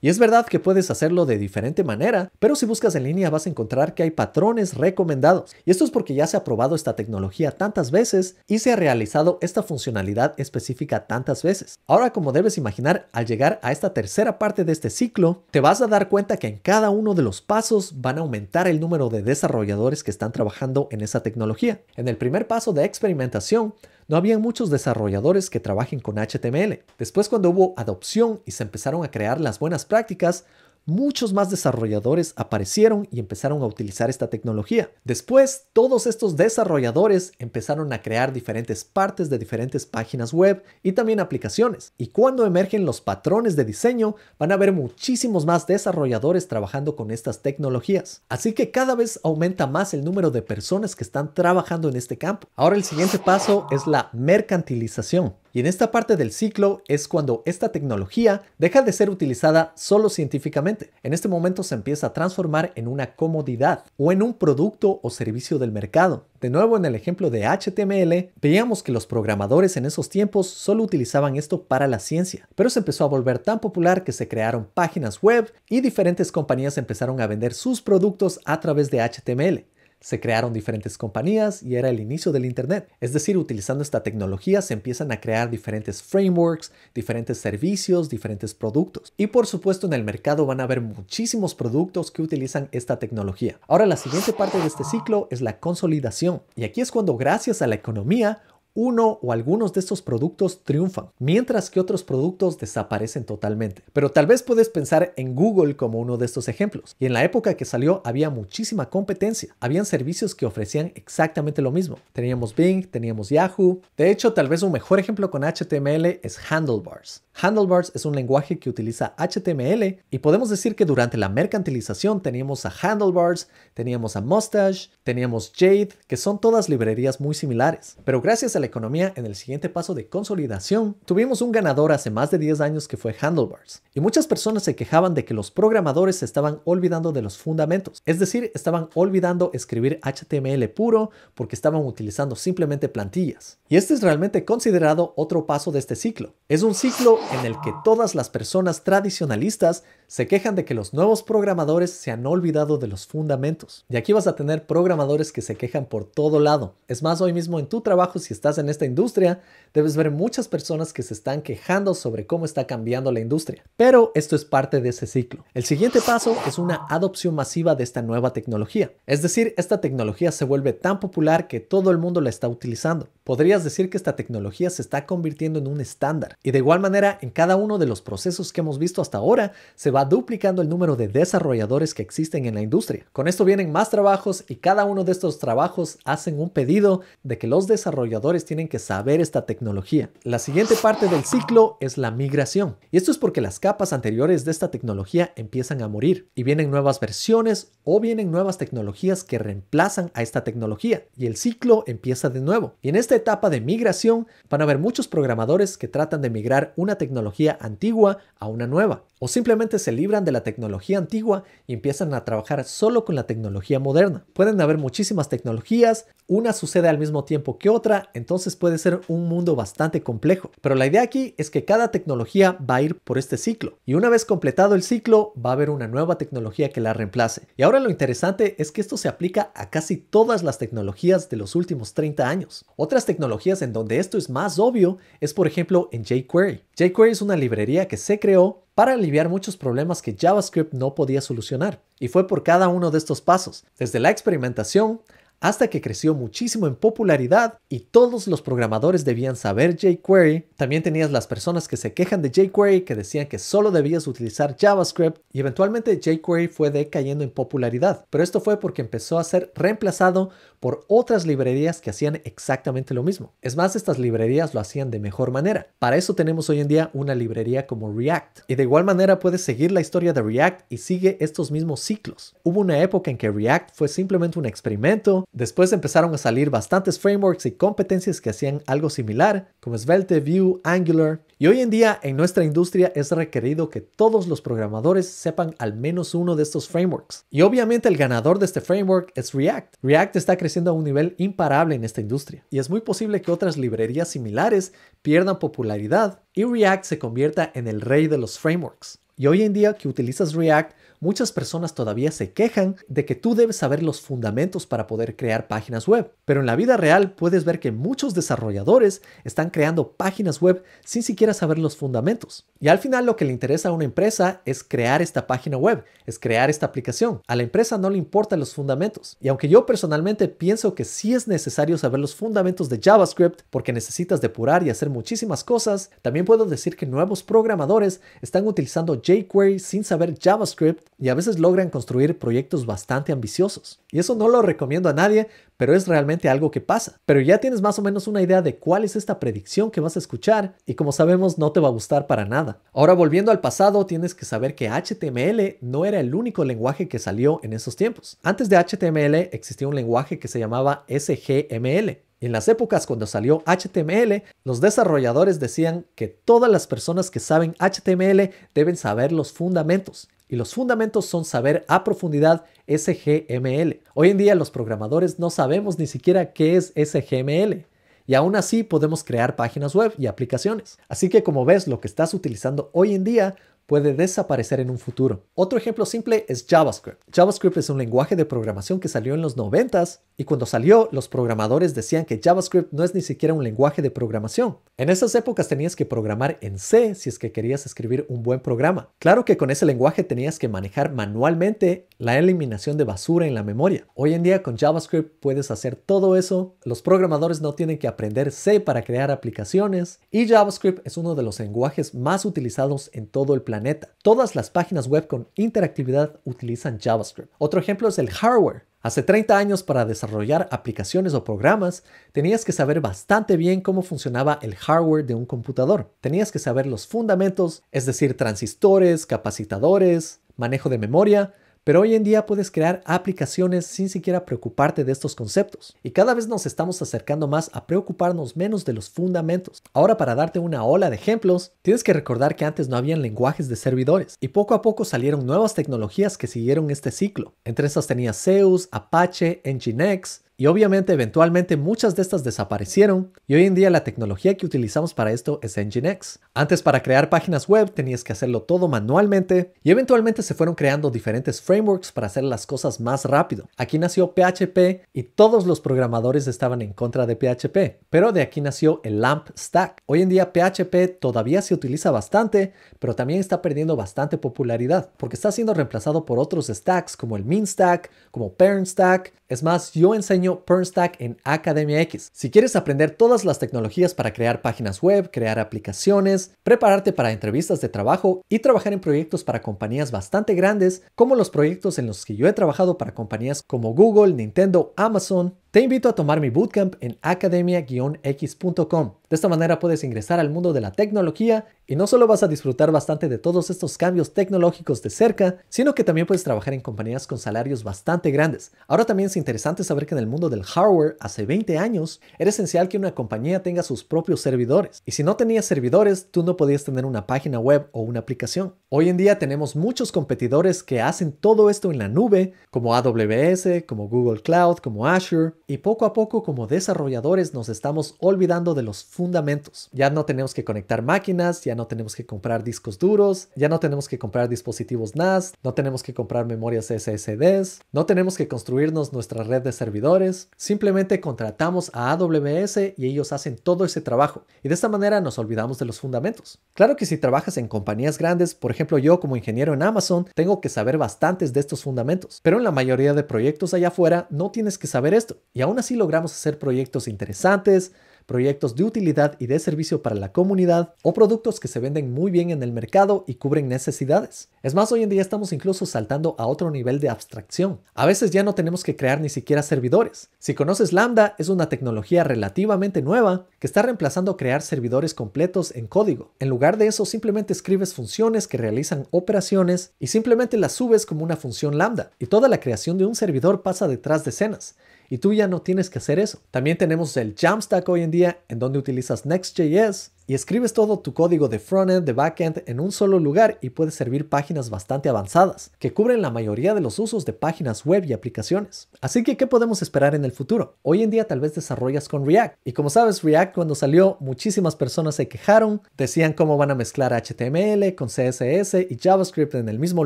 Y 0.02 0.10
es 0.10 0.20
verdad 0.20 0.46
que 0.46 0.60
puedes 0.60 0.92
hacerlo 0.92 1.26
de 1.26 1.38
diferente 1.38 1.84
manera, 1.84 2.32
pero 2.40 2.56
si 2.56 2.66
buscas 2.66 2.96
en 2.96 3.04
línea 3.04 3.30
vas 3.30 3.46
a 3.46 3.50
encontrar 3.50 3.94
que 3.94 4.04
hay 4.04 4.12
patrones 4.12 4.76
recomendados. 4.76 5.56
Y 5.66 5.72
esto 5.72 5.84
es 5.84 5.92
porque 5.92 6.14
ya 6.14 6.28
se 6.28 6.38
ha 6.38 6.44
probado 6.44 6.76
esta 6.76 6.96
tecnología 6.96 7.52
tantas 7.52 7.92
veces 7.92 8.38
y 8.48 8.60
se 8.60 8.72
ha 8.72 8.76
realizado 8.76 9.40
esta 9.42 9.64
funcionalidad 9.64 10.34
específica 10.38 11.08
tantas 11.08 11.44
veces. 11.44 11.80
Ahora, 11.88 12.12
como 12.12 12.32
debes 12.32 12.58
imaginar, 12.58 13.08
al 13.12 13.26
llegar 13.26 13.60
a 13.64 13.72
esta 13.72 13.94
tercera 13.94 14.38
parte 14.38 14.66
de 14.66 14.72
este 14.72 14.90
ciclo, 14.90 15.44
te 15.52 15.60
vas 15.60 15.82
a 15.82 15.88
dar 15.88 16.10
cuenta 16.10 16.38
que 16.38 16.48
en 16.48 16.58
cada 16.58 16.90
uno 16.90 17.14
de 17.14 17.24
los 17.24 17.42
pasos 17.42 18.02
van 18.02 18.18
a 18.18 18.22
aumentar 18.22 18.68
el 18.68 18.80
número 18.80 19.10
de 19.10 19.24
desarrolladores 19.24 20.04
que 20.04 20.12
están 20.12 20.32
trabajando 20.32 20.88
en 20.92 21.02
esa 21.02 21.24
tecnología. 21.24 21.82
En 21.96 22.08
el 22.08 22.18
primer 22.18 22.48
paso 22.48 22.74
de 22.74 22.86
experimentación, 22.86 23.74
no 24.10 24.18
había 24.18 24.40
muchos 24.40 24.72
desarrolladores 24.72 25.52
que 25.52 25.60
trabajen 25.60 26.00
con 26.00 26.18
HTML. 26.18 26.84
Después 26.98 27.30
cuando 27.30 27.52
hubo 27.52 27.74
adopción 27.78 28.42
y 28.44 28.52
se 28.52 28.64
empezaron 28.64 29.06
a 29.06 29.12
crear 29.12 29.40
las 29.40 29.60
buenas 29.60 29.86
prácticas, 29.86 30.46
muchos 30.90 31.34
más 31.34 31.50
desarrolladores 31.50 32.34
aparecieron 32.36 33.08
y 33.12 33.20
empezaron 33.20 33.62
a 33.62 33.66
utilizar 33.66 34.10
esta 34.10 34.30
tecnología. 34.30 34.92
Después, 35.04 35.68
todos 35.74 36.08
estos 36.08 36.36
desarrolladores 36.36 37.32
empezaron 37.40 37.94
a 37.94 38.02
crear 38.02 38.34
diferentes 38.34 38.84
partes 38.84 39.30
de 39.30 39.38
diferentes 39.38 39.86
páginas 39.86 40.34
web 40.34 40.64
y 40.84 40.92
también 40.94 41.20
aplicaciones. 41.20 41.94
Y 41.98 42.08
cuando 42.08 42.46
emergen 42.46 42.86
los 42.86 43.02
patrones 43.02 43.56
de 43.56 43.66
diseño, 43.66 44.16
van 44.38 44.52
a 44.52 44.56
haber 44.56 44.74
muchísimos 44.74 45.46
más 45.46 45.68
desarrolladores 45.68 46.48
trabajando 46.48 46.96
con 46.96 47.12
estas 47.12 47.42
tecnologías. 47.42 48.24
Así 48.30 48.54
que 48.54 48.72
cada 48.72 48.96
vez 48.96 49.20
aumenta 49.24 49.68
más 49.68 49.94
el 49.94 50.04
número 50.04 50.32
de 50.32 50.42
personas 50.42 50.96
que 50.96 51.04
están 51.04 51.34
trabajando 51.34 51.90
en 51.90 51.96
este 51.96 52.18
campo. 52.18 52.48
Ahora 52.56 52.76
el 52.76 52.84
siguiente 52.84 53.20
paso 53.20 53.68
es 53.72 53.88
la 53.88 54.10
mercantilización. 54.14 55.36
Y 55.52 55.60
en 55.60 55.66
esta 55.66 55.92
parte 55.92 56.16
del 56.16 56.32
ciclo 56.32 56.84
es 56.88 57.08
cuando 57.08 57.42
esta 57.46 57.72
tecnología 57.72 58.44
deja 58.60 58.84
de 58.84 58.94
ser 58.94 59.10
utilizada 59.10 59.74
solo 59.76 60.10
científicamente. 60.10 60.92
En 61.02 61.14
este 61.14 61.28
momento 61.28 61.64
se 61.64 61.74
empieza 61.74 62.08
a 62.08 62.14
transformar 62.14 62.72
en 62.76 62.88
una 62.88 63.16
comodidad 63.16 63.84
o 63.98 64.12
en 64.12 64.22
un 64.22 64.34
producto 64.34 65.00
o 65.02 65.10
servicio 65.10 65.58
del 65.58 65.72
mercado. 65.72 66.26
De 66.40 66.50
nuevo 66.50 66.78
en 66.78 66.86
el 66.86 66.96
ejemplo 66.96 67.30
de 67.30 67.46
HTML, 67.48 68.32
veíamos 68.42 68.84
que 68.84 68.92
los 68.92 69.08
programadores 69.08 69.76
en 69.76 69.86
esos 69.86 70.10
tiempos 70.10 70.48
solo 70.48 70.84
utilizaban 70.84 71.36
esto 71.36 71.64
para 71.64 71.88
la 71.88 72.00
ciencia, 72.00 72.48
pero 72.56 72.70
se 72.70 72.80
empezó 72.80 73.04
a 73.04 73.10
volver 73.10 73.40
tan 73.40 73.60
popular 73.60 74.04
que 74.04 74.12
se 74.12 74.28
crearon 74.28 74.68
páginas 74.74 75.22
web 75.22 75.52
y 75.68 75.82
diferentes 75.82 76.32
compañías 76.32 76.78
empezaron 76.78 77.20
a 77.22 77.28
vender 77.28 77.54
sus 77.54 77.82
productos 77.82 78.40
a 78.46 78.60
través 78.60 78.92
de 78.92 79.02
HTML. 79.02 79.66
Se 80.00 80.20
crearon 80.20 80.54
diferentes 80.54 80.98
compañías 80.98 81.62
y 81.62 81.76
era 81.76 81.90
el 81.90 82.00
inicio 82.00 82.32
del 82.32 82.46
Internet. 82.46 82.90
Es 83.02 83.14
decir, 83.14 83.38
utilizando 83.38 83.84
esta 83.84 84.04
tecnología 84.04 84.62
se 84.62 84.74
empiezan 84.74 85.12
a 85.12 85.20
crear 85.20 85.50
diferentes 85.50 86.02
frameworks, 86.02 86.72
diferentes 86.96 87.38
servicios, 87.38 88.10
diferentes 88.10 88.54
productos. 88.54 89.14
Y 89.18 89.28
por 89.28 89.46
supuesto 89.46 89.88
en 89.88 89.94
el 89.94 90.04
mercado 90.04 90.46
van 90.46 90.62
a 90.62 90.64
haber 90.64 90.82
muchísimos 90.82 91.56
productos 91.56 92.12
que 92.12 92.22
utilizan 92.22 92.70
esta 92.72 93.00
tecnología. 93.00 93.60
Ahora 93.68 93.86
la 93.86 93.98
siguiente 93.98 94.34
parte 94.34 94.58
de 94.60 94.68
este 94.68 94.84
ciclo 94.84 95.28
es 95.32 95.42
la 95.42 95.60
consolidación. 95.60 96.42
Y 96.56 96.64
aquí 96.64 96.82
es 96.82 96.92
cuando 96.92 97.18
gracias 97.18 97.62
a 97.62 97.68
la 97.68 97.76
economía 97.76 98.42
uno 98.74 99.20
o 99.22 99.32
algunos 99.32 99.74
de 99.74 99.80
estos 99.80 100.02
productos 100.02 100.64
triunfan, 100.64 101.10
mientras 101.20 101.70
que 101.70 101.80
otros 101.80 102.04
productos 102.04 102.58
desaparecen 102.58 103.26
totalmente. 103.26 103.84
Pero 103.94 104.12
tal 104.12 104.28
vez 104.28 104.44
puedes 104.44 104.70
pensar 104.70 105.14
en 105.18 105.36
Google 105.36 105.76
como 105.76 106.00
uno 106.00 106.18
de 106.18 106.26
estos 106.26 106.48
ejemplos. 106.48 106.96
Y 107.00 107.06
en 107.06 107.14
la 107.14 107.24
época 107.24 107.56
que 107.56 107.66
salió 107.66 108.02
había 108.06 108.30
muchísima 108.30 108.90
competencia. 108.90 109.56
Habían 109.60 109.86
servicios 109.86 110.36
que 110.36 110.46
ofrecían 110.46 110.92
exactamente 110.96 111.62
lo 111.62 111.72
mismo. 111.72 111.98
Teníamos 112.14 112.56
Bing, 112.56 112.86
teníamos 112.90 113.30
Yahoo. 113.30 113.82
De 113.98 114.12
hecho, 114.12 114.34
tal 114.34 114.48
vez 114.48 114.64
un 114.64 114.72
mejor 114.72 115.00
ejemplo 115.00 115.30
con 115.32 115.44
HTML 115.44 116.20
es 116.24 116.40
Handlebars. 116.50 117.24
Handlebars 117.42 117.92
es 117.96 118.06
un 118.06 118.16
lenguaje 118.16 118.60
que 118.60 118.70
utiliza 118.70 119.16
HTML 119.18 120.00
y 120.12 120.20
podemos 120.20 120.50
decir 120.50 120.76
que 120.76 120.86
durante 120.86 121.18
la 121.18 121.30
mercantilización 121.30 122.22
teníamos 122.22 122.66
a 122.66 122.74
Handlebars, 122.82 123.50
teníamos 123.74 124.16
a 124.16 124.22
Mustache, 124.22 124.90
teníamos 125.04 125.54
Jade, 125.56 125.90
que 126.08 126.18
son 126.18 126.40
todas 126.40 126.68
librerías 126.70 127.22
muy 127.22 127.34
similares. 127.34 127.98
Pero 128.04 128.22
gracias 128.22 128.56
a 128.56 128.59
la 128.60 128.66
economía 128.66 129.14
en 129.16 129.26
el 129.26 129.36
siguiente 129.36 129.70
paso 129.70 129.94
de 129.94 130.08
consolidación, 130.08 130.96
tuvimos 131.06 131.42
un 131.42 131.52
ganador 131.52 131.92
hace 131.92 132.12
más 132.12 132.32
de 132.32 132.38
10 132.38 132.62
años 132.62 132.88
que 132.88 132.98
fue 132.98 133.16
Handlebars. 133.20 133.82
Y 133.94 134.00
muchas 134.00 134.28
personas 134.28 134.64
se 134.64 134.76
quejaban 134.76 135.14
de 135.14 135.26
que 135.26 135.34
los 135.34 135.52
programadores 135.52 136.18
se 136.18 136.26
estaban 136.26 136.62
olvidando 136.66 137.12
de 137.12 137.22
los 137.22 137.38
fundamentos, 137.38 138.02
es 138.06 138.20
decir, 138.20 138.52
estaban 138.54 138.90
olvidando 138.94 139.52
escribir 139.54 140.00
HTML 140.04 140.68
puro 140.70 141.12
porque 141.34 141.56
estaban 141.56 141.84
utilizando 141.86 142.36
simplemente 142.36 142.90
plantillas. 142.90 143.58
Y 143.68 143.78
este 143.78 143.94
es 143.94 144.02
realmente 144.02 144.46
considerado 144.46 145.14
otro 145.16 145.46
paso 145.46 145.72
de 145.72 145.80
este 145.80 145.96
ciclo. 145.96 146.34
Es 146.48 146.64
un 146.64 146.76
ciclo 146.76 147.20
en 147.40 147.46
el 147.46 147.54
que 147.62 147.74
todas 147.84 148.16
las 148.16 148.30
personas 148.30 148.84
tradicionalistas 148.84 149.84
se 150.08 150.28
quejan 150.28 150.56
de 150.56 150.66
que 150.66 150.74
los 150.74 150.94
nuevos 150.94 151.22
programadores 151.22 151.92
se 151.92 152.10
han 152.10 152.26
olvidado 152.26 152.80
de 152.80 152.88
los 152.88 153.06
fundamentos. 153.06 153.86
Y 153.90 153.96
aquí 153.96 154.12
vas 154.12 154.26
a 154.26 154.36
tener 154.36 154.66
programadores 154.66 155.32
que 155.32 155.42
se 155.42 155.56
quejan 155.56 155.86
por 155.86 156.04
todo 156.06 156.40
lado. 156.40 156.74
Es 156.88 157.04
más, 157.04 157.22
hoy 157.22 157.32
mismo 157.32 157.60
en 157.60 157.68
tu 157.68 157.82
trabajo, 157.82 158.18
si 158.18 158.34
estás 158.34 158.49
en 158.58 158.70
esta 158.70 158.86
industria, 158.86 159.42
debes 159.74 159.96
ver 159.96 160.12
muchas 160.12 160.48
personas 160.48 160.94
que 160.94 161.04
se 161.04 161.14
están 161.14 161.42
quejando 161.42 161.94
sobre 161.94 162.26
cómo 162.26 162.46
está 162.46 162.66
cambiando 162.68 163.12
la 163.12 163.20
industria. 163.20 163.64
Pero 163.78 164.12
esto 164.16 164.36
es 164.36 164.46
parte 164.46 164.82
de 164.82 164.90
ese 164.90 165.08
ciclo. 165.08 165.46
El 165.54 165.64
siguiente 165.64 166.02
paso 166.02 166.36
es 166.48 166.58
una 166.58 166.86
adopción 166.90 167.36
masiva 167.36 167.76
de 167.76 167.84
esta 167.84 168.02
nueva 168.02 168.34
tecnología. 168.34 168.92
Es 169.06 169.22
decir, 169.22 169.54
esta 169.58 169.82
tecnología 169.82 170.32
se 170.32 170.46
vuelve 170.46 170.74
tan 170.74 171.00
popular 171.00 171.48
que 171.48 171.60
todo 171.60 171.92
el 171.92 171.98
mundo 171.98 172.22
la 172.22 172.30
está 172.30 172.48
utilizando. 172.48 173.08
Podrías 173.24 173.64
decir 173.64 173.90
que 173.90 173.98
esta 173.98 174.16
tecnología 174.16 174.70
se 174.72 174.82
está 174.82 175.06
convirtiendo 175.06 175.60
en 175.60 175.68
un 175.68 175.82
estándar. 175.82 176.38
Y 176.42 176.52
de 176.52 176.58
igual 176.58 176.80
manera, 176.80 177.20
en 177.22 177.30
cada 177.30 177.56
uno 177.56 177.78
de 177.78 177.86
los 177.86 178.02
procesos 178.02 178.52
que 178.52 178.62
hemos 178.62 178.80
visto 178.80 179.02
hasta 179.02 179.20
ahora, 179.20 179.52
se 179.76 179.92
va 179.92 180.06
duplicando 180.06 180.62
el 180.62 180.70
número 180.70 180.96
de 180.96 181.08
desarrolladores 181.08 181.94
que 181.94 182.02
existen 182.02 182.46
en 182.46 182.56
la 182.56 182.62
industria. 182.62 183.06
Con 183.12 183.28
esto 183.28 183.46
vienen 183.46 183.72
más 183.72 183.90
trabajos 183.90 184.46
y 184.48 184.56
cada 184.56 184.86
uno 184.86 185.04
de 185.04 185.12
estos 185.12 185.38
trabajos 185.38 186.00
hacen 186.06 186.40
un 186.40 186.50
pedido 186.50 187.02
de 187.24 187.38
que 187.38 187.48
los 187.48 187.68
desarrolladores 187.68 188.39
tienen 188.46 188.68
que 188.68 188.80
saber 188.80 189.22
esta 189.22 189.46
tecnología. 189.46 190.12
La 190.24 190.40
siguiente 190.40 190.76
parte 190.76 191.08
del 191.08 191.24
ciclo 191.24 191.78
es 191.80 191.98
la 191.98 192.12
migración. 192.12 192.78
Y 192.92 192.98
esto 192.98 193.12
es 193.12 193.18
porque 193.18 193.42
las 193.42 193.60
capas 193.60 193.94
anteriores 193.94 194.46
de 194.46 194.52
esta 194.52 194.72
tecnología 194.72 195.34
empiezan 195.36 195.82
a 195.82 195.88
morir 195.88 196.30
y 196.36 196.44
vienen 196.44 196.72
nuevas 196.72 197.00
versiones 197.00 197.72
o 197.84 198.00
vienen 198.00 198.32
nuevas 198.32 198.58
tecnologías 198.58 199.24
que 199.24 199.40
reemplazan 199.40 200.12
a 200.14 200.22
esta 200.22 200.44
tecnología 200.44 201.06
y 201.18 201.26
el 201.26 201.36
ciclo 201.36 201.84
empieza 201.88 202.30
de 202.30 202.42
nuevo. 202.42 202.76
Y 202.82 202.90
en 202.90 202.96
esta 202.96 203.16
etapa 203.16 203.50
de 203.50 203.62
migración 203.62 204.28
van 204.50 204.62
a 204.62 204.64
haber 204.64 204.78
muchos 204.78 205.08
programadores 205.08 205.78
que 205.78 205.88
tratan 205.88 206.22
de 206.22 206.30
migrar 206.30 206.74
una 206.76 206.98
tecnología 206.98 207.58
antigua 207.62 208.20
a 208.40 208.48
una 208.48 208.68
nueva 208.68 209.04
o 209.20 209.28
simplemente 209.28 209.78
se 209.80 209.92
libran 209.92 210.26
de 210.26 210.32
la 210.32 210.44
tecnología 210.44 210.98
antigua 210.98 211.44
y 211.68 211.74
empiezan 211.74 212.14
a 212.14 212.24
trabajar 212.24 212.64
solo 212.64 213.06
con 213.06 213.16
la 213.16 213.28
tecnología 213.28 213.80
moderna. 213.80 214.26
Pueden 214.34 214.60
haber 214.62 214.78
muchísimas 214.78 215.30
tecnologías, 215.30 216.08
una 216.28 216.54
sucede 216.54 216.88
al 216.88 216.98
mismo 216.98 217.26
tiempo 217.26 217.58
que 217.58 217.70
otra, 217.70 218.10
entonces 218.30 218.56
puede 218.56 218.78
ser 218.78 219.02
un 219.08 219.28
mundo 219.28 219.56
bastante 219.56 220.04
complejo. 220.04 220.52
Pero 220.62 220.76
la 220.76 220.86
idea 220.86 221.02
aquí 221.02 221.34
es 221.40 221.50
que 221.50 221.66
cada 221.66 221.90
tecnología 221.90 222.60
va 222.70 222.76
a 222.76 222.82
ir 222.84 222.96
por 223.00 223.18
este 223.18 223.38
ciclo 223.38 223.80
y 223.88 223.96
una 223.96 224.08
vez 224.08 224.24
completado 224.24 224.76
el 224.76 224.84
ciclo 224.84 225.34
va 225.44 225.50
a 225.50 225.54
haber 225.54 225.72
una 225.72 225.88
nueva 225.88 226.20
tecnología 226.20 226.70
que 226.70 226.80
la 226.80 226.94
reemplace. 226.94 227.48
Y 227.58 227.64
ahora 227.64 227.80
lo 227.80 227.90
interesante 227.90 228.56
es 228.60 228.72
que 228.72 228.82
esto 228.82 228.98
se 228.98 229.08
aplica 229.08 229.52
a 229.56 229.72
casi 229.72 229.98
todas 229.98 230.44
las 230.44 230.60
tecnologías 230.60 231.28
de 231.32 231.38
los 231.38 231.56
últimos 231.56 231.96
30 231.96 232.30
años. 232.30 232.66
Otras 232.76 233.08
tecnologías 233.08 233.64
en 233.64 233.74
donde 233.74 233.98
esto 233.98 234.20
es 234.20 234.30
más 234.30 234.60
obvio 234.60 235.00
es 235.22 235.34
por 235.34 235.48
ejemplo 235.48 235.90
en 235.92 236.04
jQuery. 236.04 236.62
jQuery 236.78 237.12
es 237.12 237.24
una 237.24 237.36
librería 237.36 237.88
que 237.88 237.98
se 237.98 238.20
creó 238.20 238.62
para 238.76 238.94
aliviar 238.94 239.28
muchos 239.28 239.58
problemas 239.58 240.04
que 240.04 240.16
JavaScript 240.16 240.72
no 240.72 240.94
podía 240.94 241.20
solucionar. 241.20 241.82
Y 242.00 242.10
fue 242.10 242.28
por 242.28 242.44
cada 242.44 242.68
uno 242.68 242.92
de 242.92 243.00
estos 243.00 243.22
pasos, 243.22 243.66
desde 243.80 244.00
la 244.00 244.12
experimentación 244.12 245.02
hasta 245.40 245.68
que 245.68 245.82
creció 245.82 246.14
muchísimo 246.14 246.68
en 246.68 246.76
popularidad 246.76 247.60
y 247.70 247.82
todos 247.82 248.28
los 248.28 248.42
programadores 248.42 249.06
debían 249.06 249.36
saber 249.36 249.78
jQuery. 249.78 250.48
También 250.56 250.84
tenías 250.84 251.12
las 251.12 251.28
personas 251.28 251.68
que 251.68 251.78
se 251.78 251.94
quejan 251.94 252.22
de 252.22 252.32
jQuery 252.32 252.82
que 252.82 252.96
decían 252.96 253.28
que 253.28 253.40
solo 253.40 253.72
debías 253.72 254.08
utilizar 254.08 254.56
JavaScript 254.60 255.22
y 255.32 255.40
eventualmente 255.40 256.00
jQuery 256.00 256.48
fue 256.48 256.72
decayendo 256.72 257.24
en 257.24 257.32
popularidad, 257.32 258.06
pero 258.10 258.24
esto 258.24 258.42
fue 258.42 258.60
porque 258.60 258.82
empezó 258.82 259.20
a 259.20 259.24
ser 259.24 259.52
reemplazado 259.56 260.30
por 260.60 260.86
otras 260.88 261.26
librerías 261.26 261.80
que 261.82 261.90
hacían 261.90 262.22
exactamente 262.26 262.94
lo 262.94 263.04
mismo. 263.04 263.34
Es 263.42 263.56
más, 263.56 263.76
estas 263.76 263.98
librerías 263.98 264.54
lo 264.54 264.60
hacían 264.60 264.92
de 264.92 265.00
mejor 265.00 265.32
manera. 265.32 265.68
Para 265.80 265.98
eso 265.98 266.16
tenemos 266.16 266.50
hoy 266.50 266.60
en 266.60 266.68
día 266.68 266.90
una 266.94 267.16
librería 267.16 267.66
como 267.66 267.94
React. 267.94 268.40
Y 268.48 268.56
de 268.56 268.64
igual 268.64 268.84
manera 268.84 269.20
puedes 269.20 269.42
seguir 269.42 269.72
la 269.72 269.82
historia 269.82 270.14
de 270.14 270.22
React 270.22 270.72
y 270.72 270.78
sigue 270.78 271.18
estos 271.22 271.52
mismos 271.52 271.80
ciclos. 271.80 272.36
Hubo 272.44 272.60
una 272.60 272.82
época 272.82 273.10
en 273.12 273.18
que 273.18 273.32
React 273.32 273.72
fue 273.74 273.88
simplemente 273.88 274.40
un 274.40 274.46
experimento, 274.46 275.26
después 275.32 275.72
empezaron 275.74 276.14
a 276.14 276.18
salir 276.18 276.50
bastantes 276.50 277.00
frameworks 277.00 277.46
y 277.46 277.52
competencias 277.52 278.22
que 278.22 278.30
hacían 278.30 278.62
algo 278.68 278.90
similar, 278.90 279.52
como 279.60 279.78
Svelte, 279.78 280.20
Vue, 280.20 280.60
Angular, 280.64 281.22
y 281.38 281.48
hoy 281.48 281.62
en 281.62 281.70
día 281.70 281.98
en 282.04 282.18
nuestra 282.18 282.44
industria 282.44 282.92
es 282.96 283.12
requerido 283.12 283.70
que 283.70 283.80
todos 283.80 284.28
los 284.28 284.42
programadores 284.42 285.08
sepan 285.08 285.56
al 285.58 285.74
menos 285.74 286.14
uno 286.14 286.36
de 286.36 286.44
estos 286.44 286.68
frameworks. 286.68 287.26
Y 287.30 287.44
obviamente 287.44 287.88
el 287.88 287.96
ganador 287.96 288.40
de 288.40 288.46
este 288.46 288.60
framework 288.60 289.12
es 289.16 289.34
React. 289.34 289.76
React 289.82 290.18
está 290.18 290.36
creciendo 290.36 290.72
a 290.72 290.74
un 290.74 290.84
nivel 290.84 291.16
imparable 291.18 291.76
en 291.76 291.86
esta 291.86 292.02
industria 292.02 292.44
y 292.50 292.60
es 292.60 292.70
muy 292.70 292.82
posible 292.82 293.22
que 293.22 293.32
otras 293.32 293.58
librerías 293.58 294.10
similares 294.10 294.74
pierdan 295.02 295.40
popularidad 295.40 296.22
y 296.34 296.44
React 296.44 296.84
se 296.84 297.00
convierta 297.00 297.50
en 297.54 297.68
el 297.68 297.80
rey 297.80 298.08
de 298.08 298.18
los 298.18 298.38
frameworks. 298.38 299.00
Y 299.16 299.28
hoy 299.28 299.44
en 299.44 299.52
día 299.52 299.74
que 299.74 299.90
utilizas 299.90 300.34
React, 300.34 300.74
muchas 301.00 301.32
personas 301.32 301.74
todavía 301.74 302.12
se 302.12 302.34
quejan 302.34 302.76
de 302.88 303.06
que 303.06 303.16
tú 303.16 303.36
debes 303.36 303.56
saber 303.56 303.84
los 303.84 304.02
fundamentos 304.02 304.66
para 304.66 304.88
poder 304.88 305.16
crear 305.16 305.48
páginas 305.48 305.88
web. 305.88 306.12
Pero 306.26 306.40
en 306.40 306.46
la 306.46 306.56
vida 306.56 306.78
real 306.78 307.12
puedes 307.12 307.46
ver 307.46 307.60
que 307.60 307.72
muchos 307.72 308.14
desarrolladores 308.14 309.02
están 309.24 309.50
creando 309.50 309.94
páginas 309.94 310.42
web 310.42 310.64
sin 310.84 311.04
siquiera 311.04 311.34
saber 311.34 311.60
los 311.60 311.78
fundamentos. 311.78 312.46
Y 312.60 312.68
al 312.68 312.80
final 312.80 313.06
lo 313.06 313.16
que 313.16 313.26
le 313.26 313.32
interesa 313.32 313.70
a 313.70 313.72
una 313.72 313.86
empresa 313.86 314.42
es 314.46 314.64
crear 314.64 315.02
esta 315.02 315.28
página 315.28 315.58
web, 315.58 315.84
es 316.06 316.20
crear 316.20 316.50
esta 316.50 316.66
aplicación. 316.66 317.22
A 317.28 317.36
la 317.36 317.44
empresa 317.44 317.78
no 317.78 317.90
le 317.90 317.98
importan 317.98 318.40
los 318.40 318.54
fundamentos. 318.54 319.18
Y 319.22 319.30
aunque 319.30 319.50
yo 319.50 319.66
personalmente 319.66 320.28
pienso 320.28 320.76
que 320.76 320.86
sí 320.86 321.14
es 321.14 321.28
necesario 321.28 321.78
saber 321.78 322.00
los 322.00 322.16
fundamentos 322.16 322.70
de 322.70 322.80
JavaScript 322.82 323.42
porque 323.50 323.74
necesitas 323.74 324.22
depurar 324.22 324.64
y 324.64 324.70
hacer 324.70 324.90
muchísimas 324.90 325.44
cosas, 325.44 325.92
también 326.02 326.26
puedo 326.26 326.46
decir 326.46 326.76
que 326.76 326.86
nuevos 326.86 327.24
programadores 327.24 328.02
están 328.22 328.48
utilizando 328.48 329.02
jQuery 329.02 329.60
sin 329.60 329.84
saber 329.84 330.18
JavaScript 330.20 330.89
y 331.00 331.10
a 331.10 331.16
veces 331.16 331.40
logran 331.40 331.70
construir 331.70 332.20
proyectos 332.20 332.66
bastante 332.66 333.12
ambiciosos. 333.12 333.80
Y 333.92 334.00
eso 334.00 334.16
no 334.16 334.28
lo 334.28 334.42
recomiendo 334.42 334.90
a 334.90 334.94
nadie, 334.94 335.30
pero 335.56 335.74
es 335.74 335.88
realmente 335.88 336.30
algo 336.30 336.52
que 336.52 336.62
pasa. 336.62 336.98
Pero 337.06 337.22
ya 337.22 337.38
tienes 337.38 337.62
más 337.62 337.80
o 337.80 337.82
menos 337.82 338.08
una 338.08 338.22
idea 338.22 338.42
de 338.42 338.58
cuál 338.58 338.84
es 338.84 338.96
esta 338.96 339.20
predicción 339.20 339.72
que 339.72 339.82
vas 339.82 339.96
a 339.96 340.00
escuchar 340.00 340.56
y 340.66 340.76
como 340.76 340.92
sabemos 340.92 341.38
no 341.38 341.52
te 341.52 341.62
va 341.62 341.70
a 341.70 341.72
gustar 341.72 342.06
para 342.06 342.26
nada. 342.26 342.62
Ahora 342.74 342.94
volviendo 342.94 343.32
al 343.32 343.40
pasado, 343.40 343.86
tienes 343.86 344.14
que 344.14 344.26
saber 344.26 344.56
que 344.56 344.70
HTML 344.70 345.58
no 345.62 345.86
era 345.86 346.00
el 346.02 346.14
único 346.14 346.44
lenguaje 346.44 346.90
que 346.90 347.00
salió 347.00 347.40
en 347.44 347.54
esos 347.54 347.78
tiempos. 347.78 348.18
Antes 348.22 348.50
de 348.50 348.58
HTML 348.58 349.30
existía 349.32 349.68
un 349.68 349.76
lenguaje 349.76 350.20
que 350.20 350.28
se 350.28 350.40
llamaba 350.40 350.86
SGML 350.90 351.98
Y 352.22 352.26
en 352.26 352.32
las 352.34 352.50
épocas 352.50 352.86
cuando 352.86 353.06
salió 353.06 353.42
HTML, 353.46 354.24
los 354.44 354.60
desarrolladores 354.60 355.40
decían 355.40 355.86
que 355.96 356.10
todas 356.10 356.52
las 356.52 356.68
personas 356.68 357.10
que 357.10 357.22
saben 357.22 357.56
HTML 357.60 358.32
deben 358.54 358.76
saber 358.76 359.14
los 359.14 359.32
fundamentos. 359.32 360.10
Y 360.30 360.36
los 360.36 360.54
fundamentos 360.54 361.06
son 361.08 361.26
saber 361.26 361.66
a 361.68 361.84
profundidad 361.84 362.46
SGML. 362.68 363.82
Hoy 363.96 364.12
en 364.12 364.18
día 364.18 364.36
los 364.36 364.52
programadores 364.52 365.18
no 365.18 365.32
sabemos 365.32 365.80
ni 365.80 365.88
siquiera 365.88 366.34
qué 366.34 366.56
es 366.56 366.72
SGML 366.76 367.66
y 368.06 368.14
aún 368.14 368.36
así 368.36 368.64
podemos 368.64 369.04
crear 369.04 369.36
páginas 369.36 369.76
web 369.76 369.94
y 369.98 370.06
aplicaciones. 370.06 370.78
Así 370.88 371.10
que 371.10 371.24
como 371.24 371.46
ves, 371.46 371.68
lo 371.68 371.80
que 371.80 371.88
estás 371.88 372.14
utilizando 372.14 372.70
hoy 372.74 372.94
en 372.94 373.04
día 373.04 373.36
puede 373.70 373.94
desaparecer 373.94 374.60
en 374.60 374.72
un 374.72 374.80
futuro. 374.80 375.28
Otro 375.36 375.60
ejemplo 375.60 375.86
simple 375.86 376.26
es 376.28 376.44
JavaScript. 376.50 377.04
JavaScript 377.14 377.56
es 377.56 377.70
un 377.70 377.78
lenguaje 377.78 378.16
de 378.16 378.26
programación 378.26 378.80
que 378.80 378.88
salió 378.88 379.14
en 379.14 379.22
los 379.22 379.38
90s 379.38 380.00
y 380.18 380.24
cuando 380.24 380.48
salió 380.48 380.90
los 380.92 381.08
programadores 381.08 381.76
decían 381.76 382.04
que 382.04 382.20
JavaScript 382.22 382.74
no 382.74 382.84
es 382.84 382.96
ni 382.96 383.02
siquiera 383.02 383.36
un 383.36 383.44
lenguaje 383.44 383.84
de 383.84 383.92
programación. 383.92 384.58
En 384.76 384.90
esas 384.90 385.14
épocas 385.14 385.48
tenías 385.48 385.76
que 385.76 385.86
programar 385.86 386.40
en 386.42 386.58
C 386.58 386.96
si 386.96 387.10
es 387.10 387.20
que 387.20 387.32
querías 387.32 387.68
escribir 387.68 388.08
un 388.10 388.24
buen 388.24 388.40
programa. 388.40 388.90
Claro 388.98 389.24
que 389.24 389.38
con 389.38 389.52
ese 389.52 389.68
lenguaje 389.68 390.04
tenías 390.04 390.40
que 390.40 390.48
manejar 390.48 390.92
manualmente 390.92 391.88
la 392.00 392.18
eliminación 392.18 392.76
de 392.76 392.86
basura 392.86 393.28
en 393.28 393.36
la 393.36 393.44
memoria. 393.44 393.86
Hoy 393.94 394.16
en 394.16 394.24
día 394.24 394.42
con 394.42 394.58
JavaScript 394.58 395.20
puedes 395.20 395.52
hacer 395.52 395.76
todo 395.76 396.16
eso. 396.16 396.56
Los 396.64 396.82
programadores 396.82 397.40
no 397.40 397.54
tienen 397.54 397.78
que 397.78 397.88
aprender 397.88 398.32
C 398.32 398.60
para 398.60 398.82
crear 398.82 399.12
aplicaciones 399.12 400.00
y 400.10 400.28
JavaScript 400.28 400.88
es 400.88 400.98
uno 400.98 401.14
de 401.14 401.22
los 401.22 401.40
lenguajes 401.40 401.94
más 401.94 402.26
utilizados 402.26 402.90
en 402.94 403.06
todo 403.06 403.36
el 403.36 403.44
planeta 403.44 403.59
Todas 404.02 404.36
las 404.36 404.50
páginas 404.50 404.88
web 404.88 405.08
con 405.08 405.28
interactividad 405.36 406.20
utilizan 406.24 406.80
JavaScript. 406.80 407.32
Otro 407.38 407.60
ejemplo 407.60 407.88
es 407.88 408.00
el 408.00 408.10
hardware. 408.10 408.66
Hace 408.82 409.04
30 409.04 409.38
años 409.38 409.62
para 409.62 409.84
desarrollar 409.84 410.48
aplicaciones 410.52 411.14
o 411.14 411.26
programas 411.26 411.84
tenías 412.14 412.46
que 412.46 412.54
saber 412.54 412.80
bastante 412.80 413.36
bien 413.36 413.60
cómo 413.60 413.82
funcionaba 413.82 414.40
el 414.42 414.56
hardware 414.56 415.06
de 415.06 415.16
un 415.16 415.26
computador. 415.26 415.92
Tenías 416.00 416.32
que 416.32 416.40
saber 416.40 416.66
los 416.66 416.88
fundamentos, 416.88 417.62
es 417.72 417.86
decir, 417.86 418.16
transistores, 418.16 419.06
capacitadores, 419.06 420.22
manejo 420.38 420.70
de 420.70 420.78
memoria, 420.78 421.34
pero 421.64 421.82
hoy 421.82 421.96
en 421.96 422.04
día 422.04 422.26
puedes 422.26 422.52
crear 422.52 422.82
aplicaciones 422.86 423.66
sin 423.66 423.90
siquiera 423.90 424.26
preocuparte 424.26 424.84
de 424.84 424.92
estos 424.92 425.16
conceptos. 425.16 425.76
Y 425.84 425.92
cada 425.92 426.14
vez 426.14 426.28
nos 426.28 426.46
estamos 426.46 426.82
acercando 426.82 427.28
más 427.28 427.52
a 427.54 427.68
preocuparnos 427.68 428.36
menos 428.36 428.66
de 428.66 428.74
los 428.74 428.90
fundamentos. 428.90 429.62
Ahora 429.74 429.98
para 429.98 430.16
darte 430.16 430.40
una 430.40 430.64
ola 430.64 430.90
de 430.90 430.96
ejemplos, 430.96 431.54
tienes 431.62 431.84
que 431.84 431.94
recordar 431.94 432.36
que 432.36 432.46
antes 432.46 432.70
no 432.70 432.78
habían 432.78 433.02
lenguajes 433.02 433.50
de 433.50 433.56
servidores 433.56 434.16
y 434.20 434.30
poco 434.30 434.54
a 434.54 434.62
poco 434.62 434.86
salieron 434.86 435.26
nuevas 435.26 435.54
tecnologías 435.54 436.18
que 436.18 436.28
siguieron 436.28 436.72
este 436.72 436.92
ciclo. 436.92 437.36
Entre 437.46 437.68
esas 437.68 437.88
tenías 437.88 438.22
Zeus, 438.22 438.70
Apache, 438.72 439.42
Nginx, 439.46 440.22
y 440.40 440.46
obviamente 440.46 440.94
eventualmente 440.94 441.58
muchas 441.58 441.98
de 441.98 442.02
estas 442.02 442.24
desaparecieron 442.24 443.12
y 443.28 443.36
hoy 443.36 443.44
en 443.44 443.56
día 443.56 443.70
la 443.70 443.84
tecnología 443.84 444.38
que 444.38 444.46
utilizamos 444.46 444.94
para 444.94 445.12
esto 445.12 445.42
es 445.44 445.58
Nginx. 445.58 446.22
Antes 446.34 446.64
para 446.64 446.82
crear 446.82 447.10
páginas 447.10 447.50
web 447.50 447.72
tenías 447.72 448.06
que 448.06 448.14
hacerlo 448.14 448.44
todo 448.44 448.70
manualmente 448.70 449.52
y 449.64 449.72
eventualmente 449.72 450.24
se 450.24 450.34
fueron 450.34 450.56
creando 450.56 450.92
diferentes 450.92 451.42
frameworks 451.42 451.92
para 451.92 452.08
hacer 452.08 452.24
las 452.24 452.48
cosas 452.48 452.80
más 452.80 453.04
rápido. 453.04 453.50
Aquí 453.58 453.78
nació 453.80 454.14
PHP 454.14 454.88
y 454.94 455.04
todos 455.04 455.46
los 455.46 455.60
programadores 455.60 456.26
estaban 456.26 456.62
en 456.62 456.72
contra 456.72 457.06
de 457.06 457.18
PHP, 457.18 457.84
pero 457.90 458.14
de 458.14 458.22
aquí 458.22 458.40
nació 458.40 458.80
el 458.86 459.02
LAMP 459.02 459.38
stack. 459.38 459.84
Hoy 459.88 460.04
en 460.04 460.08
día 460.08 460.32
PHP 460.32 461.02
todavía 461.02 461.42
se 461.42 461.54
utiliza 461.54 461.92
bastante, 461.92 462.54
pero 462.80 462.96
también 462.96 463.20
está 463.20 463.42
perdiendo 463.42 463.76
bastante 463.76 464.18
popularidad 464.18 464.90
porque 464.96 465.18
está 465.18 465.34
siendo 465.34 465.54
reemplazado 465.54 466.06
por 466.06 466.18
otros 466.18 466.48
stacks 466.48 466.96
como 466.96 467.18
el 467.18 467.26
Mean 467.26 467.46
Stack, 467.46 467.92
como 468.12 468.32
Parent 468.32 468.68
Stack. 468.68 469.12
Es 469.28 469.44
más, 469.44 469.74
yo 469.74 469.94
enseño 469.94 470.29
PernStack 470.38 471.02
en 471.02 471.18
Academia 471.24 471.82
X. 471.82 472.10
Si 472.14 472.30
quieres 472.30 472.56
aprender 472.56 472.92
todas 472.92 473.26
las 473.26 473.40
tecnologías 473.40 473.94
para 473.94 474.14
crear 474.14 474.42
páginas 474.42 474.82
web, 474.82 475.10
crear 475.12 475.40
aplicaciones, 475.40 476.32
prepararte 476.44 476.94
para 476.94 477.12
entrevistas 477.12 477.62
de 477.62 477.70
trabajo 477.70 478.22
y 478.30 478.40
trabajar 478.40 478.74
en 478.74 478.80
proyectos 478.80 479.24
para 479.24 479.42
compañías 479.42 479.92
bastante 479.92 480.36
grandes, 480.36 480.84
como 480.96 481.16
los 481.16 481.30
proyectos 481.30 481.80
en 481.80 481.88
los 481.88 482.06
que 482.06 482.16
yo 482.16 482.28
he 482.28 482.34
trabajado 482.34 482.78
para 482.78 482.94
compañías 482.94 483.42
como 483.42 483.74
Google, 483.74 484.14
Nintendo, 484.14 484.74
Amazon, 484.78 485.36
te 485.52 485.62
invito 485.62 485.90
a 485.90 485.96
tomar 485.96 486.22
mi 486.22 486.30
bootcamp 486.30 486.76
en 486.80 487.00
academia-x.com. 487.02 488.94
De 489.10 489.16
esta 489.16 489.28
manera 489.28 489.58
puedes 489.58 489.84
ingresar 489.84 490.20
al 490.20 490.30
mundo 490.30 490.54
de 490.54 490.62
la 490.62 490.72
tecnología 490.72 491.48
y 491.66 491.76
no 491.76 491.88
solo 491.88 492.06
vas 492.06 492.22
a 492.22 492.28
disfrutar 492.28 492.72
bastante 492.72 493.10
de 493.10 493.18
todos 493.18 493.50
estos 493.50 493.76
cambios 493.76 494.14
tecnológicos 494.14 494.84
de 494.84 494.92
cerca, 494.92 495.38
sino 495.50 495.74
que 495.74 495.84
también 495.84 496.06
puedes 496.06 496.24
trabajar 496.24 496.54
en 496.54 496.62
compañías 496.62 497.08
con 497.08 497.18
salarios 497.18 497.64
bastante 497.64 498.12
grandes. 498.12 498.52
Ahora 498.68 498.86
también 498.86 499.08
es 499.08 499.18
interesante 499.18 499.64
saber 499.64 499.88
que 499.88 499.96
en 499.96 500.00
el 500.00 500.06
mundo 500.06 500.30
del 500.30 500.44
hardware 500.44 500.98
hace 501.00 501.26
20 501.26 501.58
años 501.58 502.00
era 502.20 502.30
esencial 502.30 502.68
que 502.70 502.78
una 502.78 502.94
compañía 502.94 503.42
tenga 503.42 503.64
sus 503.64 503.84
propios 503.84 504.22
servidores. 504.22 504.84
Y 504.86 504.92
si 504.92 505.02
no 505.02 505.16
tenías 505.16 505.46
servidores, 505.46 506.12
tú 506.12 506.22
no 506.22 506.38
podías 506.38 506.64
tener 506.64 506.86
una 506.86 507.08
página 507.08 507.40
web 507.40 507.70
o 507.72 507.82
una 507.82 508.02
aplicación. 508.02 508.54
Hoy 508.70 508.90
en 508.90 508.98
día 508.98 509.18
tenemos 509.18 509.56
muchos 509.56 509.92
competidores 509.92 510.62
que 510.62 510.82
hacen 510.82 511.12
todo 511.12 511.50
esto 511.50 511.72
en 511.72 511.80
la 511.80 511.88
nube, 511.88 512.34
como 512.52 512.76
AWS, 512.76 513.64
como 513.68 513.88
Google 513.88 514.22
Cloud, 514.22 514.58
como 514.58 514.86
Azure 514.86 515.39
y 515.50 515.58
poco 515.58 515.86
a 515.86 515.94
poco 515.94 516.22
como 516.22 516.46
desarrolladores 516.46 517.34
nos 517.34 517.50
estamos 517.50 517.96
olvidando 518.00 518.54
de 518.54 518.62
los 518.62 518.84
fundamentos. 518.84 519.68
Ya 519.74 519.90
no 519.90 520.06
tenemos 520.06 520.36
que 520.36 520.44
conectar 520.46 520.84
máquinas, 520.84 521.44
ya 521.44 521.56
no 521.56 521.66
tenemos 521.66 521.96
que 521.96 522.06
comprar 522.06 522.44
discos 522.44 522.78
duros, 522.78 523.30
ya 523.36 523.50
no 523.50 523.60
tenemos 523.60 523.88
que 523.88 523.98
comprar 523.98 524.30
dispositivos 524.30 524.96
NAS, 524.96 525.34
no 525.42 525.56
tenemos 525.56 525.82
que 525.82 525.96
comprar 525.96 526.28
memorias 526.28 526.68
SSDs, 526.68 527.62
no 527.72 527.88
tenemos 527.88 528.16
que 528.16 528.28
construirnos 528.28 528.94
nuestra 528.94 529.24
red 529.24 529.42
de 529.42 529.52
servidores, 529.52 530.30
simplemente 530.38 531.02
contratamos 531.02 531.72
a 531.74 531.92
AWS 531.94 532.78
y 532.78 532.86
ellos 532.86 533.12
hacen 533.12 533.36
todo 533.36 533.66
ese 533.66 533.82
trabajo 533.82 534.26
y 534.44 534.50
de 534.50 534.54
esta 534.54 534.70
manera 534.70 535.02
nos 535.02 535.18
olvidamos 535.18 535.58
de 535.58 535.66
los 535.66 535.80
fundamentos. 535.80 536.38
Claro 536.54 536.76
que 536.76 536.86
si 536.86 537.00
trabajas 537.00 537.38
en 537.38 537.48
compañías 537.48 537.98
grandes, 537.98 538.36
por 538.36 538.52
ejemplo 538.52 538.78
yo 538.78 539.00
como 539.00 539.16
ingeniero 539.16 539.56
en 539.56 539.64
Amazon, 539.64 540.06
tengo 540.14 540.42
que 540.42 540.50
saber 540.50 540.78
bastantes 540.78 541.34
de 541.34 541.40
estos 541.40 541.64
fundamentos, 541.64 542.20
pero 542.22 542.38
en 542.38 542.44
la 542.44 542.52
mayoría 542.52 542.94
de 542.94 543.02
proyectos 543.02 543.56
allá 543.56 543.70
afuera 543.70 544.06
no 544.12 544.30
tienes 544.30 544.60
que 544.60 544.68
saber 544.68 544.94
esto 544.94 545.18
y 545.40 545.42
aún 545.42 545.58
así 545.58 545.76
logramos 545.76 546.12
hacer 546.12 546.38
proyectos 546.38 546.90
interesantes, 546.90 547.72
proyectos 548.06 548.56
de 548.56 548.66
utilidad 548.66 549.16
y 549.20 549.28
de 549.28 549.40
servicio 549.40 549.82
para 549.82 549.96
la 549.96 550.12
comunidad 550.12 550.74
o 550.84 550.94
productos 550.94 551.40
que 551.40 551.48
se 551.48 551.62
venden 551.62 551.94
muy 551.94 552.12
bien 552.12 552.32
en 552.32 552.44
el 552.44 552.52
mercado 552.52 553.06
y 553.08 553.16
cubren 553.16 553.48
necesidades. 553.48 554.28
Es 554.44 554.54
más, 554.54 554.70
hoy 554.74 554.84
en 554.84 554.90
día 554.90 555.02
estamos 555.02 555.32
incluso 555.32 555.66
saltando 555.66 556.16
a 556.18 556.28
otro 556.28 556.52
nivel 556.52 556.82
de 556.82 556.90
abstracción. 556.90 557.62
A 557.74 557.86
veces 557.86 558.12
ya 558.12 558.22
no 558.22 558.36
tenemos 558.36 558.66
que 558.66 558.76
crear 558.76 559.00
ni 559.00 559.08
siquiera 559.08 559.42
servidores. 559.42 560.10
Si 560.18 560.34
conoces 560.34 560.74
Lambda, 560.74 561.16
es 561.20 561.30
una 561.30 561.48
tecnología 561.48 562.04
relativamente 562.04 562.82
nueva 562.82 563.28
que 563.40 563.48
está 563.48 563.62
reemplazando 563.62 564.18
crear 564.18 564.42
servidores 564.42 564.94
completos 564.94 565.56
en 565.56 565.68
código. 565.68 566.12
En 566.20 566.28
lugar 566.28 566.58
de 566.58 566.68
eso, 566.68 566.84
simplemente 566.84 567.32
escribes 567.32 567.74
funciones 567.74 568.28
que 568.28 568.38
realizan 568.38 568.88
operaciones 568.92 569.72
y 569.80 569.88
simplemente 569.88 570.36
las 570.36 570.52
subes 570.52 570.86
como 570.86 571.06
una 571.06 571.16
función 571.16 571.58
Lambda. 571.58 571.92
Y 571.98 572.08
toda 572.08 572.28
la 572.28 572.42
creación 572.42 572.78
de 572.78 572.86
un 572.86 572.96
servidor 572.96 573.42
pasa 573.42 573.70
detrás 573.70 574.04
de 574.04 574.10
escenas 574.10 574.56
y 574.90 574.98
tú 574.98 575.14
ya 575.14 575.28
no 575.28 575.42
tienes 575.42 575.70
que 575.70 575.80
hacer 575.80 576.00
eso. 576.00 576.22
También 576.32 576.58
tenemos 576.58 576.98
el 576.98 577.16
Jamstack 577.16 577.68
hoy 577.70 577.82
en 577.82 577.92
día 577.92 578.20
en 578.28 578.40
donde 578.40 578.60
utilizas 578.60 579.06
Next.js 579.06 579.92
y 580.10 580.16
escribes 580.16 580.54
todo 580.54 580.80
tu 580.80 580.96
código 580.96 581.28
de 581.28 581.38
frontend, 581.38 581.86
de 581.86 581.94
backend 581.94 582.42
en 582.48 582.60
un 582.60 582.72
solo 582.72 582.98
lugar 582.98 583.38
y 583.42 583.52
puedes 583.52 583.76
servir 583.76 584.10
páginas 584.10 584.50
bastante 584.50 584.90
avanzadas 584.90 585.52
que 585.60 585.72
cubren 585.72 586.02
la 586.02 586.10
mayoría 586.10 586.56
de 586.56 586.62
los 586.62 586.80
usos 586.80 587.06
de 587.06 587.14
páginas 587.14 587.64
web 587.64 587.86
y 587.86 587.94
aplicaciones. 587.94 588.70
Así 588.82 589.04
que, 589.04 589.18
¿qué 589.18 589.28
podemos 589.28 589.62
esperar 589.62 589.94
en 589.94 590.04
el 590.06 590.12
futuro? 590.12 590.58
Hoy 590.64 590.82
en 590.82 590.90
día 590.90 591.08
tal 591.08 591.20
vez 591.20 591.36
desarrollas 591.36 591.88
con 591.88 592.08
React 592.08 592.40
y 592.44 592.54
como 592.54 592.72
sabes, 592.72 593.04
React 593.04 593.36
cuando 593.36 593.54
salió 593.54 593.98
muchísimas 594.00 594.56
personas 594.56 594.96
se 594.96 595.08
quejaron, 595.08 595.62
decían 595.78 596.14
cómo 596.14 596.38
van 596.38 596.50
a 596.50 596.56
mezclar 596.56 596.92
HTML 596.92 597.76
con 597.76 597.90
CSS 597.90 598.56
y 598.68 598.80
JavaScript 598.82 599.36
en 599.36 599.48
el 599.48 599.60
mismo 599.60 599.86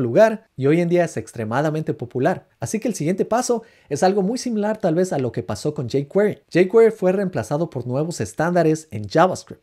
lugar 0.00 0.46
y 0.56 0.68
hoy 0.68 0.80
en 0.80 0.88
día 0.88 1.04
es 1.04 1.18
extremadamente 1.18 1.92
popular. 1.92 2.48
Así 2.60 2.80
que 2.80 2.88
el 2.88 2.94
siguiente 2.94 3.26
paso 3.26 3.62
es 3.90 4.02
algo 4.02 4.22
muy 4.22 4.38
similar 4.38 4.78
tal 4.78 4.94
vez 4.94 5.12
a 5.12 5.18
lo 5.18 5.32
que 5.32 5.42
pasó 5.42 5.74
con 5.74 5.90
jQuery. 5.90 6.44
jQuery 6.50 6.92
fue 6.92 7.12
reemplazado 7.12 7.68
por 7.68 7.86
nuevos 7.86 8.22
estándares 8.22 8.88
en 8.90 9.06
JavaScript. 9.06 9.62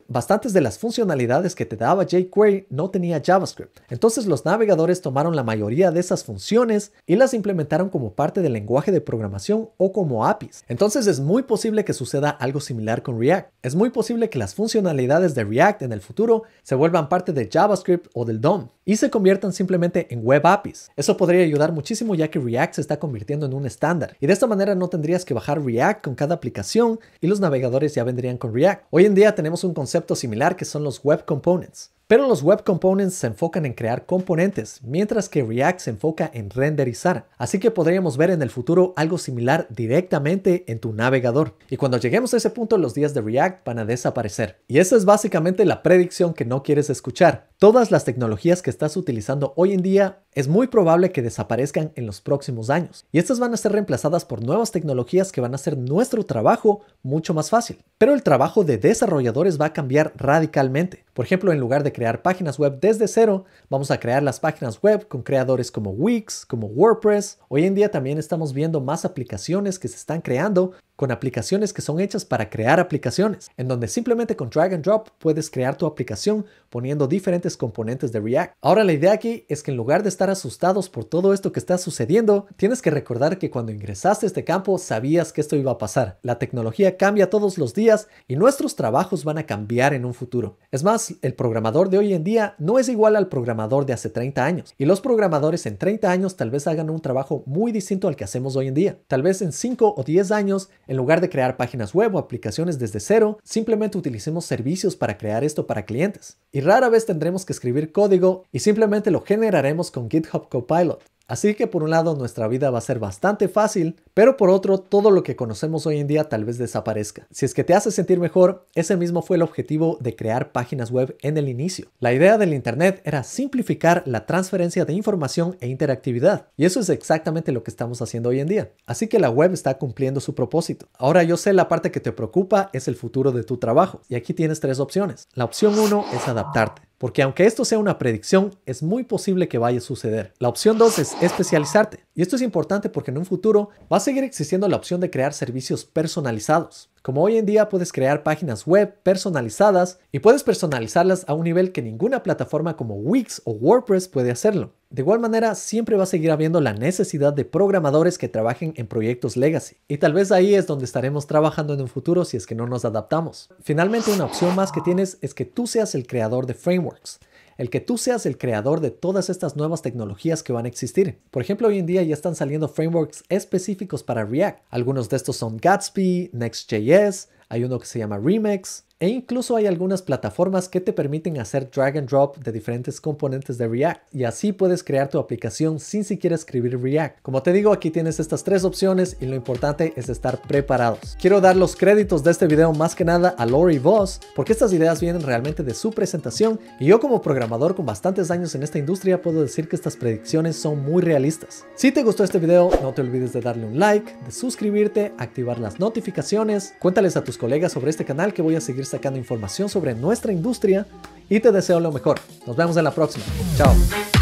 De 0.54 0.60
las 0.60 0.80
funcionalidades 0.80 1.56
que 1.56 1.66
te 1.66 1.78
daba 1.78 2.04
jQuery 2.04 2.68
no 2.70 2.90
tenía 2.90 3.22
JavaScript. 3.24 3.80
Entonces 3.90 4.26
los 4.26 4.44
navegadores 4.44 5.02
tomaron 5.02 5.36
la 5.36 5.44
mayoría 5.44 5.92
de 5.92 6.00
esas 6.02 6.26
funciones 6.26 6.92
y 7.08 7.16
las 7.16 7.34
implementaron 7.34 7.90
como 7.90 8.14
parte 8.14 8.42
del 8.42 8.54
lenguaje 8.54 8.92
de 8.92 9.00
programación 9.00 9.70
o 9.78 9.94
como 9.94 10.26
APIs. 10.26 10.66
Entonces 10.68 11.08
es 11.08 11.22
muy 11.22 11.44
posible 11.44 11.86
que 11.86 11.94
suceda 11.94 12.30
algo 12.30 12.60
similar 12.60 13.02
con 13.02 13.18
React. 13.18 13.50
Es 13.62 13.76
muy 13.76 13.92
posible 13.92 14.30
que 14.30 14.40
las 14.40 14.54
funcionalidades 14.56 15.36
de 15.36 15.46
React 15.46 15.84
en 15.84 15.94
el 15.94 16.02
futuro 16.02 16.44
se 16.64 16.76
vuelvan 16.76 17.08
parte 17.08 17.32
de 17.32 17.50
JavaScript 17.52 18.08
o 18.14 18.26
del 18.26 18.42
DOM 18.42 18.68
y 18.84 18.98
se 18.98 19.10
conviertan 19.10 19.54
simplemente 19.54 20.08
en 20.10 20.24
web 20.24 20.46
APIs. 20.46 20.90
Eso 20.96 21.16
podría 21.16 21.44
ayudar 21.44 21.72
muchísimo 21.72 22.16
ya 22.16 22.30
que 22.30 22.40
React 22.40 22.74
se 22.76 22.82
está 22.82 23.00
convirtiendo 23.00 23.46
en 23.46 23.54
un 23.54 23.66
estándar 23.66 24.18
y 24.20 24.28
de 24.28 24.34
esta 24.34 24.48
manera 24.48 24.76
no 24.76 24.90
tendrías 24.90 25.24
que 25.24 25.34
bajar 25.34 25.64
React 25.64 26.04
con 26.04 26.16
cada 26.16 26.36
aplicación 26.36 27.00
y 27.22 27.28
los 27.28 27.40
navegadores 27.40 27.96
ya 27.96 28.04
vendrían 28.04 28.38
con 28.38 28.54
React. 28.54 28.86
Hoy 28.90 29.06
en 29.06 29.16
día 29.16 29.36
tenemos 29.36 29.64
un 29.64 29.74
concepto 29.74 30.16
que 30.50 30.66
son 30.66 30.84
los 30.84 31.04
web 31.04 31.26
components. 31.26 31.92
Pero 32.12 32.28
los 32.28 32.44
Web 32.44 32.66
Components 32.66 33.16
se 33.16 33.28
enfocan 33.28 33.66
en 33.66 33.72
crear 33.72 34.06
componentes, 34.06 34.82
mientras 34.84 35.30
que 35.30 35.46
React 35.46 35.80
se 35.80 35.90
enfoca 35.92 36.30
en 36.34 36.50
renderizar. 36.50 37.30
Así 37.38 37.58
que 37.58 37.72
podríamos 37.72 38.18
ver 38.18 38.32
en 38.32 38.42
el 38.42 38.50
futuro 38.50 38.92
algo 38.98 39.18
similar 39.18 39.66
directamente 39.70 40.66
en 40.68 40.80
tu 40.80 40.92
navegador. 40.92 41.56
Y 41.70 41.78
cuando 41.78 41.98
lleguemos 41.98 42.34
a 42.34 42.38
ese 42.38 42.50
punto, 42.50 42.78
los 42.78 42.94
días 42.94 43.14
de 43.14 43.22
React 43.22 43.66
van 43.66 43.80
a 43.80 43.86
desaparecer. 43.86 44.58
Y 44.68 44.80
esa 44.80 44.98
es 44.98 45.06
básicamente 45.06 45.64
la 45.64 45.84
predicción 45.84 46.34
que 46.34 46.44
no 46.44 46.64
quieres 46.64 46.90
escuchar. 46.90 47.48
Todas 47.58 47.92
las 47.92 48.04
tecnologías 48.04 48.62
que 48.62 48.72
estás 48.72 48.98
utilizando 48.98 49.54
hoy 49.56 49.72
en 49.72 49.82
día 49.82 50.24
es 50.34 50.50
muy 50.50 50.68
probable 50.68 51.12
que 51.12 51.22
desaparezcan 51.22 51.92
en 51.96 52.08
los 52.08 52.20
próximos 52.20 52.70
años. 52.70 53.06
Y 53.14 53.20
estas 53.20 53.40
van 53.40 53.54
a 53.54 53.58
ser 53.58 53.72
reemplazadas 53.72 54.26
por 54.26 54.44
nuevas 54.44 54.72
tecnologías 54.72 55.32
que 55.32 55.42
van 55.42 55.54
a 55.54 55.56
hacer 55.56 55.78
nuestro 55.78 56.26
trabajo 56.26 56.82
mucho 57.04 57.34
más 57.34 57.50
fácil. 57.50 57.78
Pero 57.98 58.14
el 58.14 58.24
trabajo 58.24 58.66
de 58.66 58.78
desarrolladores 58.78 59.62
va 59.62 59.68
a 59.68 59.74
cambiar 59.74 60.12
radicalmente. 60.18 61.06
Por 61.14 61.26
ejemplo, 61.26 61.52
en 61.52 61.60
lugar 61.60 61.84
de 61.84 61.92
crear 61.92 62.22
páginas 62.22 62.58
web 62.58 62.80
desde 62.80 63.08
cero, 63.08 63.44
vamos 63.70 63.92
a 63.92 64.00
crear 64.00 64.24
las 64.24 64.40
páginas 64.40 64.82
web 64.82 65.08
con 65.10 65.24
creadores 65.24 65.70
como 65.70 65.92
Wix, 65.92 66.46
como 66.46 66.68
WordPress. 66.68 67.38
Hoy 67.50 67.66
en 67.66 67.76
día 67.76 67.92
también 67.92 68.18
estamos 68.18 68.54
viendo 68.54 68.80
más 68.80 69.04
aplicaciones 69.04 69.78
que 69.78 69.90
se 69.90 69.98
están 69.98 70.22
creando 70.22 70.72
con 71.02 71.12
aplicaciones 71.12 71.74
que 71.74 71.82
son 71.82 72.00
hechas 72.00 72.26
para 72.26 72.52
crear 72.52 72.80
aplicaciones, 72.80 73.50
en 73.58 73.68
donde 73.68 73.88
simplemente 73.88 74.36
con 74.36 74.52
drag 74.52 74.76
and 74.76 74.84
drop 74.84 75.10
puedes 75.18 75.50
crear 75.50 75.76
tu 75.76 75.88
aplicación 75.88 76.46
poniendo 76.70 77.08
diferentes 77.08 77.58
componentes 77.58 78.12
de 78.12 78.20
React. 78.20 78.54
Ahora 78.62 78.84
la 78.84 78.94
idea 78.94 79.12
aquí 79.12 79.44
es 79.50 79.64
que 79.64 79.72
en 79.72 79.78
lugar 79.78 80.04
de 80.04 80.10
estar 80.10 80.30
asustados 80.30 80.90
por 80.90 81.04
todo 81.06 81.34
esto 81.34 81.52
que 81.52 81.60
está 81.60 81.80
sucediendo, 81.80 82.46
tienes 82.56 82.84
que 82.84 82.92
recordar 82.92 83.40
que 83.40 83.50
cuando 83.50 83.72
ingresaste 83.72 84.28
a 84.28 84.28
este 84.28 84.44
campo 84.44 84.78
sabías 84.78 85.34
que 85.34 85.42
esto 85.42 85.56
iba 85.56 85.72
a 85.72 85.80
pasar. 85.80 86.20
La 86.22 86.38
tecnología 86.38 86.98
cambia 86.98 87.32
todos 87.32 87.58
los 87.58 87.74
días 87.74 88.08
y 88.28 88.36
nuestros 88.36 88.76
trabajos 88.76 89.24
van 89.24 89.40
a 89.40 89.48
cambiar 89.48 89.96
en 89.96 90.06
un 90.06 90.14
futuro. 90.14 90.60
Es 90.70 90.84
más, 90.84 91.16
el 91.24 91.34
programador 91.34 91.90
de 91.90 91.98
hoy 91.98 92.14
en 92.14 92.24
día 92.24 92.54
no 92.60 92.78
es 92.78 92.90
igual 92.90 93.16
al 93.16 93.28
programador 93.28 93.88
de 93.88 93.94
hace 93.94 94.12
30 94.12 94.46
años 94.46 94.76
y 94.78 94.86
los 94.86 95.02
programadores 95.02 95.66
en 95.66 95.80
30 95.80 96.12
años 96.12 96.36
tal 96.36 96.52
vez 96.52 96.68
hagan 96.68 96.92
un 96.92 97.02
trabajo 97.02 97.42
muy 97.48 97.72
distinto 97.72 98.08
al 98.08 98.16
que 98.16 98.24
hacemos 98.24 98.56
hoy 98.56 98.68
en 98.68 98.76
día. 98.76 99.00
Tal 99.08 99.24
vez 99.24 99.42
en 99.42 99.52
5 99.52 99.96
o 99.98 100.04
10 100.04 100.32
años 100.32 100.70
en 100.92 100.98
lugar 100.98 101.22
de 101.22 101.30
crear 101.30 101.56
páginas 101.56 101.94
web 101.94 102.14
o 102.14 102.18
aplicaciones 102.20 102.78
desde 102.78 103.00
cero, 103.00 103.40
simplemente 103.46 103.98
utilicemos 103.98 104.44
servicios 104.44 104.98
para 104.98 105.18
crear 105.18 105.42
esto 105.42 105.66
para 105.66 105.86
clientes. 105.86 106.38
Y 106.52 106.60
rara 106.60 106.90
vez 106.90 107.06
tendremos 107.06 107.46
que 107.46 107.54
escribir 107.54 107.94
código 107.94 108.44
y 108.52 108.60
simplemente 108.60 109.10
lo 109.10 109.22
generaremos 109.22 109.90
con 109.90 110.10
GitHub 110.10 110.50
Copilot. 110.50 111.02
Así 111.32 111.56
que 111.56 111.66
por 111.66 111.82
un 111.82 111.92
lado 111.92 112.14
nuestra 112.14 112.50
vida 112.50 112.72
va 112.72 112.80
a 112.80 112.82
ser 112.82 113.00
bastante 113.00 113.48
fácil, 113.48 113.96
pero 114.14 114.36
por 114.36 114.50
otro 114.50 114.80
todo 114.80 115.12
lo 115.12 115.24
que 115.24 115.38
conocemos 115.38 115.88
hoy 115.88 115.98
en 115.98 116.08
día 116.08 116.26
tal 116.26 116.44
vez 116.44 116.58
desaparezca. 116.58 117.26
Si 117.32 117.46
es 117.46 117.54
que 117.54 117.64
te 117.64 117.74
hace 117.74 117.90
sentir 117.90 118.20
mejor, 118.20 118.68
ese 118.76 118.98
mismo 118.98 119.22
fue 119.22 119.38
el 119.38 119.42
objetivo 119.42 119.98
de 120.02 120.14
crear 120.14 120.52
páginas 120.52 120.92
web 120.92 121.16
en 121.22 121.38
el 121.38 121.48
inicio. 121.48 121.88
La 122.02 122.12
idea 122.12 122.38
del 122.38 122.54
Internet 122.54 123.02
era 123.06 123.24
simplificar 123.24 124.04
la 124.06 124.26
transferencia 124.26 124.84
de 124.84 124.92
información 124.92 125.56
e 125.62 125.70
interactividad, 125.70 126.48
y 126.58 126.66
eso 126.66 126.82
es 126.82 126.90
exactamente 126.90 127.54
lo 127.54 127.64
que 127.64 127.72
estamos 127.72 128.02
haciendo 128.02 128.28
hoy 128.28 128.42
en 128.42 128.50
día. 128.50 128.74
Así 128.86 129.08
que 129.08 129.18
la 129.18 129.30
web 129.30 129.54
está 129.54 129.78
cumpliendo 129.78 130.20
su 130.20 130.36
propósito. 130.36 130.90
Ahora 130.98 131.24
yo 131.24 131.38
sé 131.38 131.54
la 131.54 131.70
parte 131.70 131.92
que 131.92 132.02
te 132.02 132.12
preocupa 132.12 132.70
es 132.74 132.90
el 132.90 132.98
futuro 132.98 133.32
de 133.32 133.46
tu 133.46 133.56
trabajo, 133.56 134.02
y 134.10 134.16
aquí 134.16 134.34
tienes 134.34 134.60
tres 134.60 134.82
opciones. 134.82 135.30
La 135.34 135.46
opción 135.46 135.80
1 135.80 136.08
es 136.14 136.28
adaptarte 136.28 136.91
porque 137.02 137.24
aunque 137.24 137.48
esto 137.48 137.66
sea 137.66 137.80
una 137.80 137.98
predicción, 137.98 138.56
es 138.68 138.84
muy 138.84 139.04
posible 139.04 139.48
que 139.48 139.58
vaya 139.58 139.80
a 139.80 139.82
suceder. 139.82 140.36
La 140.38 140.50
opción 140.50 140.78
2 140.78 141.00
es 141.00 141.18
especializarte, 141.20 142.06
y 142.14 142.22
esto 142.22 142.36
es 142.36 142.42
importante 142.42 142.90
porque 142.90 143.12
en 143.12 143.18
un 143.18 143.26
futuro 143.26 143.70
va 143.92 143.98
a 143.98 144.02
seguir 144.02 144.24
existiendo 144.24 144.68
la 144.68 144.76
opción 144.76 145.00
de 145.00 145.10
crear 145.10 145.34
servicios 145.34 145.86
personalizados. 145.86 146.90
Como 147.02 147.24
hoy 147.24 147.38
en 147.38 147.46
día 147.46 147.70
puedes 147.70 147.94
crear 147.94 148.22
páginas 148.22 148.68
web 148.68 148.96
personalizadas 149.02 149.98
y 150.12 150.20
puedes 150.20 150.44
personalizarlas 150.44 151.24
a 151.28 151.34
un 151.34 151.46
nivel 151.46 151.72
que 151.72 151.82
ninguna 151.82 152.22
plataforma 152.22 152.76
como 152.76 152.96
Wix 152.96 153.42
o 153.46 153.52
WordPress 153.52 154.10
puede 154.10 154.30
hacerlo. 154.30 154.74
De 154.90 155.04
igual 155.04 155.22
manera, 155.22 155.56
siempre 155.56 155.96
va 155.96 156.04
a 156.04 156.08
seguir 156.08 156.32
habiendo 156.32 156.60
la 156.60 156.74
necesidad 156.74 157.32
de 157.32 157.46
programadores 157.46 158.18
que 158.18 158.28
trabajen 158.28 158.74
en 158.76 158.88
proyectos 158.88 159.38
legacy. 159.38 159.78
Y 159.88 159.98
tal 159.98 160.12
vez 160.12 160.34
ahí 160.34 160.54
es 160.54 160.68
donde 160.68 160.84
estaremos 160.84 161.28
trabajando 161.28 161.74
en 161.74 161.82
un 161.82 161.88
futuro 161.88 162.26
si 162.26 162.36
es 162.36 162.46
que 162.46 162.56
no 162.56 162.68
nos 162.68 162.84
adaptamos. 162.84 163.50
Finalmente, 163.62 164.12
una 164.12 164.26
opción 164.26 164.54
más 164.54 164.74
que 164.74 164.82
tienes 164.82 165.18
es 165.22 165.34
que 165.34 165.46
tú 165.46 165.66
seas 165.66 165.96
el 165.96 166.06
creador 166.06 166.46
de 166.46 166.56
frameworks 166.56 167.20
el 167.62 167.70
que 167.70 167.80
tú 167.80 168.00
seas 168.00 168.26
el 168.26 168.40
creador 168.40 168.80
de 168.80 168.90
todas 168.90 169.30
estas 169.30 169.56
nuevas 169.56 169.84
tecnologías 169.84 170.42
que 170.42 170.52
van 170.52 170.66
a 170.66 170.68
existir. 170.68 171.20
Por 171.30 171.44
ejemplo, 171.44 171.68
hoy 171.68 171.78
en 171.78 171.86
día 171.86 172.02
ya 172.02 172.16
están 172.16 172.34
saliendo 172.34 172.68
frameworks 172.68 173.24
específicos 173.30 174.02
para 174.02 174.26
React. 174.26 174.64
Algunos 174.72 175.10
de 175.10 175.18
estos 175.18 175.38
son 175.38 175.58
Gatsby, 175.58 176.32
Next.js, 176.34 177.30
hay 177.52 177.66
uno 177.66 177.80
que 177.80 177.86
se 177.86 178.00
llama 178.00 178.18
Remix, 178.18 178.86
e 179.02 179.10
incluso 179.10 179.56
hay 179.56 179.66
algunas 179.66 180.04
plataformas 180.04 180.70
que 180.70 180.80
te 180.80 180.94
permiten 180.94 181.40
hacer 181.40 181.72
drag 181.72 181.98
and 181.98 182.08
drop 182.08 182.38
de 182.38 182.52
diferentes 182.52 183.02
componentes 183.02 183.58
de 183.58 183.68
React 183.68 184.14
y 184.14 184.26
así 184.26 184.54
puedes 184.54 184.84
crear 184.84 185.10
tu 185.10 185.18
aplicación 185.18 185.80
sin 185.80 186.04
siquiera 186.04 186.36
escribir 186.36 186.80
React. 186.80 187.20
Como 187.24 187.42
te 187.42 187.52
digo, 187.52 187.74
aquí 187.74 187.90
tienes 187.90 188.20
estas 188.20 188.44
tres 188.44 188.64
opciones 188.64 189.18
y 189.20 189.26
lo 189.26 189.36
importante 189.36 189.94
es 189.96 190.08
estar 190.08 190.40
preparados. 190.44 191.18
Quiero 191.20 191.42
dar 191.42 191.56
los 191.56 191.76
créditos 191.76 192.24
de 192.24 192.30
este 192.30 192.46
video 192.46 192.74
más 192.74 192.94
que 192.94 193.04
nada 193.04 193.30
a 193.30 193.48
Lori 193.48 193.80
Voss 193.80 194.20
porque 194.36 194.54
estas 194.54 194.72
ideas 194.72 195.02
vienen 195.02 195.24
realmente 195.24 195.64
de 195.64 195.74
su 195.74 195.90
presentación 195.90 196.60
y 196.80 196.86
yo 196.86 197.00
como 197.00 197.24
programador 197.24 197.74
con 197.74 197.88
bastantes 197.88 198.30
años 198.30 198.54
en 198.54 198.62
esta 198.62 198.78
industria 198.78 199.24
puedo 199.24 199.42
decir 199.42 199.68
que 199.68 199.78
estas 199.78 199.98
predicciones 199.98 200.58
son 200.58 200.86
muy 200.86 201.02
realistas. 201.02 201.66
Si 201.74 201.92
te 201.92 202.04
gustó 202.04 202.24
este 202.24 202.38
video, 202.38 202.70
no 202.84 202.94
te 202.94 203.02
olvides 203.02 203.34
de 203.34 203.42
darle 203.42 203.66
un 203.66 203.80
like, 203.80 204.16
de 204.24 204.32
suscribirte, 204.32 205.12
activar 205.18 205.58
las 205.58 205.80
notificaciones, 205.80 206.76
cuéntales 206.80 207.18
a 207.18 207.24
tus 207.24 207.40
colegas 207.42 207.72
sobre 207.72 207.90
este 207.90 208.06
canal 208.06 208.34
que 208.36 208.44
voy 208.44 208.56
a 208.56 208.62
seguir 208.62 208.86
sacando 208.86 209.18
información 209.18 209.68
sobre 209.68 209.96
nuestra 209.96 210.32
industria 210.32 210.86
y 211.28 211.40
te 211.40 211.52
deseo 211.52 211.80
lo 211.80 211.92
mejor. 211.92 212.20
Nos 212.46 212.56
vemos 212.56 212.78
en 212.78 212.84
la 212.84 212.92
próxima. 212.92 213.26
Chao. 213.58 214.21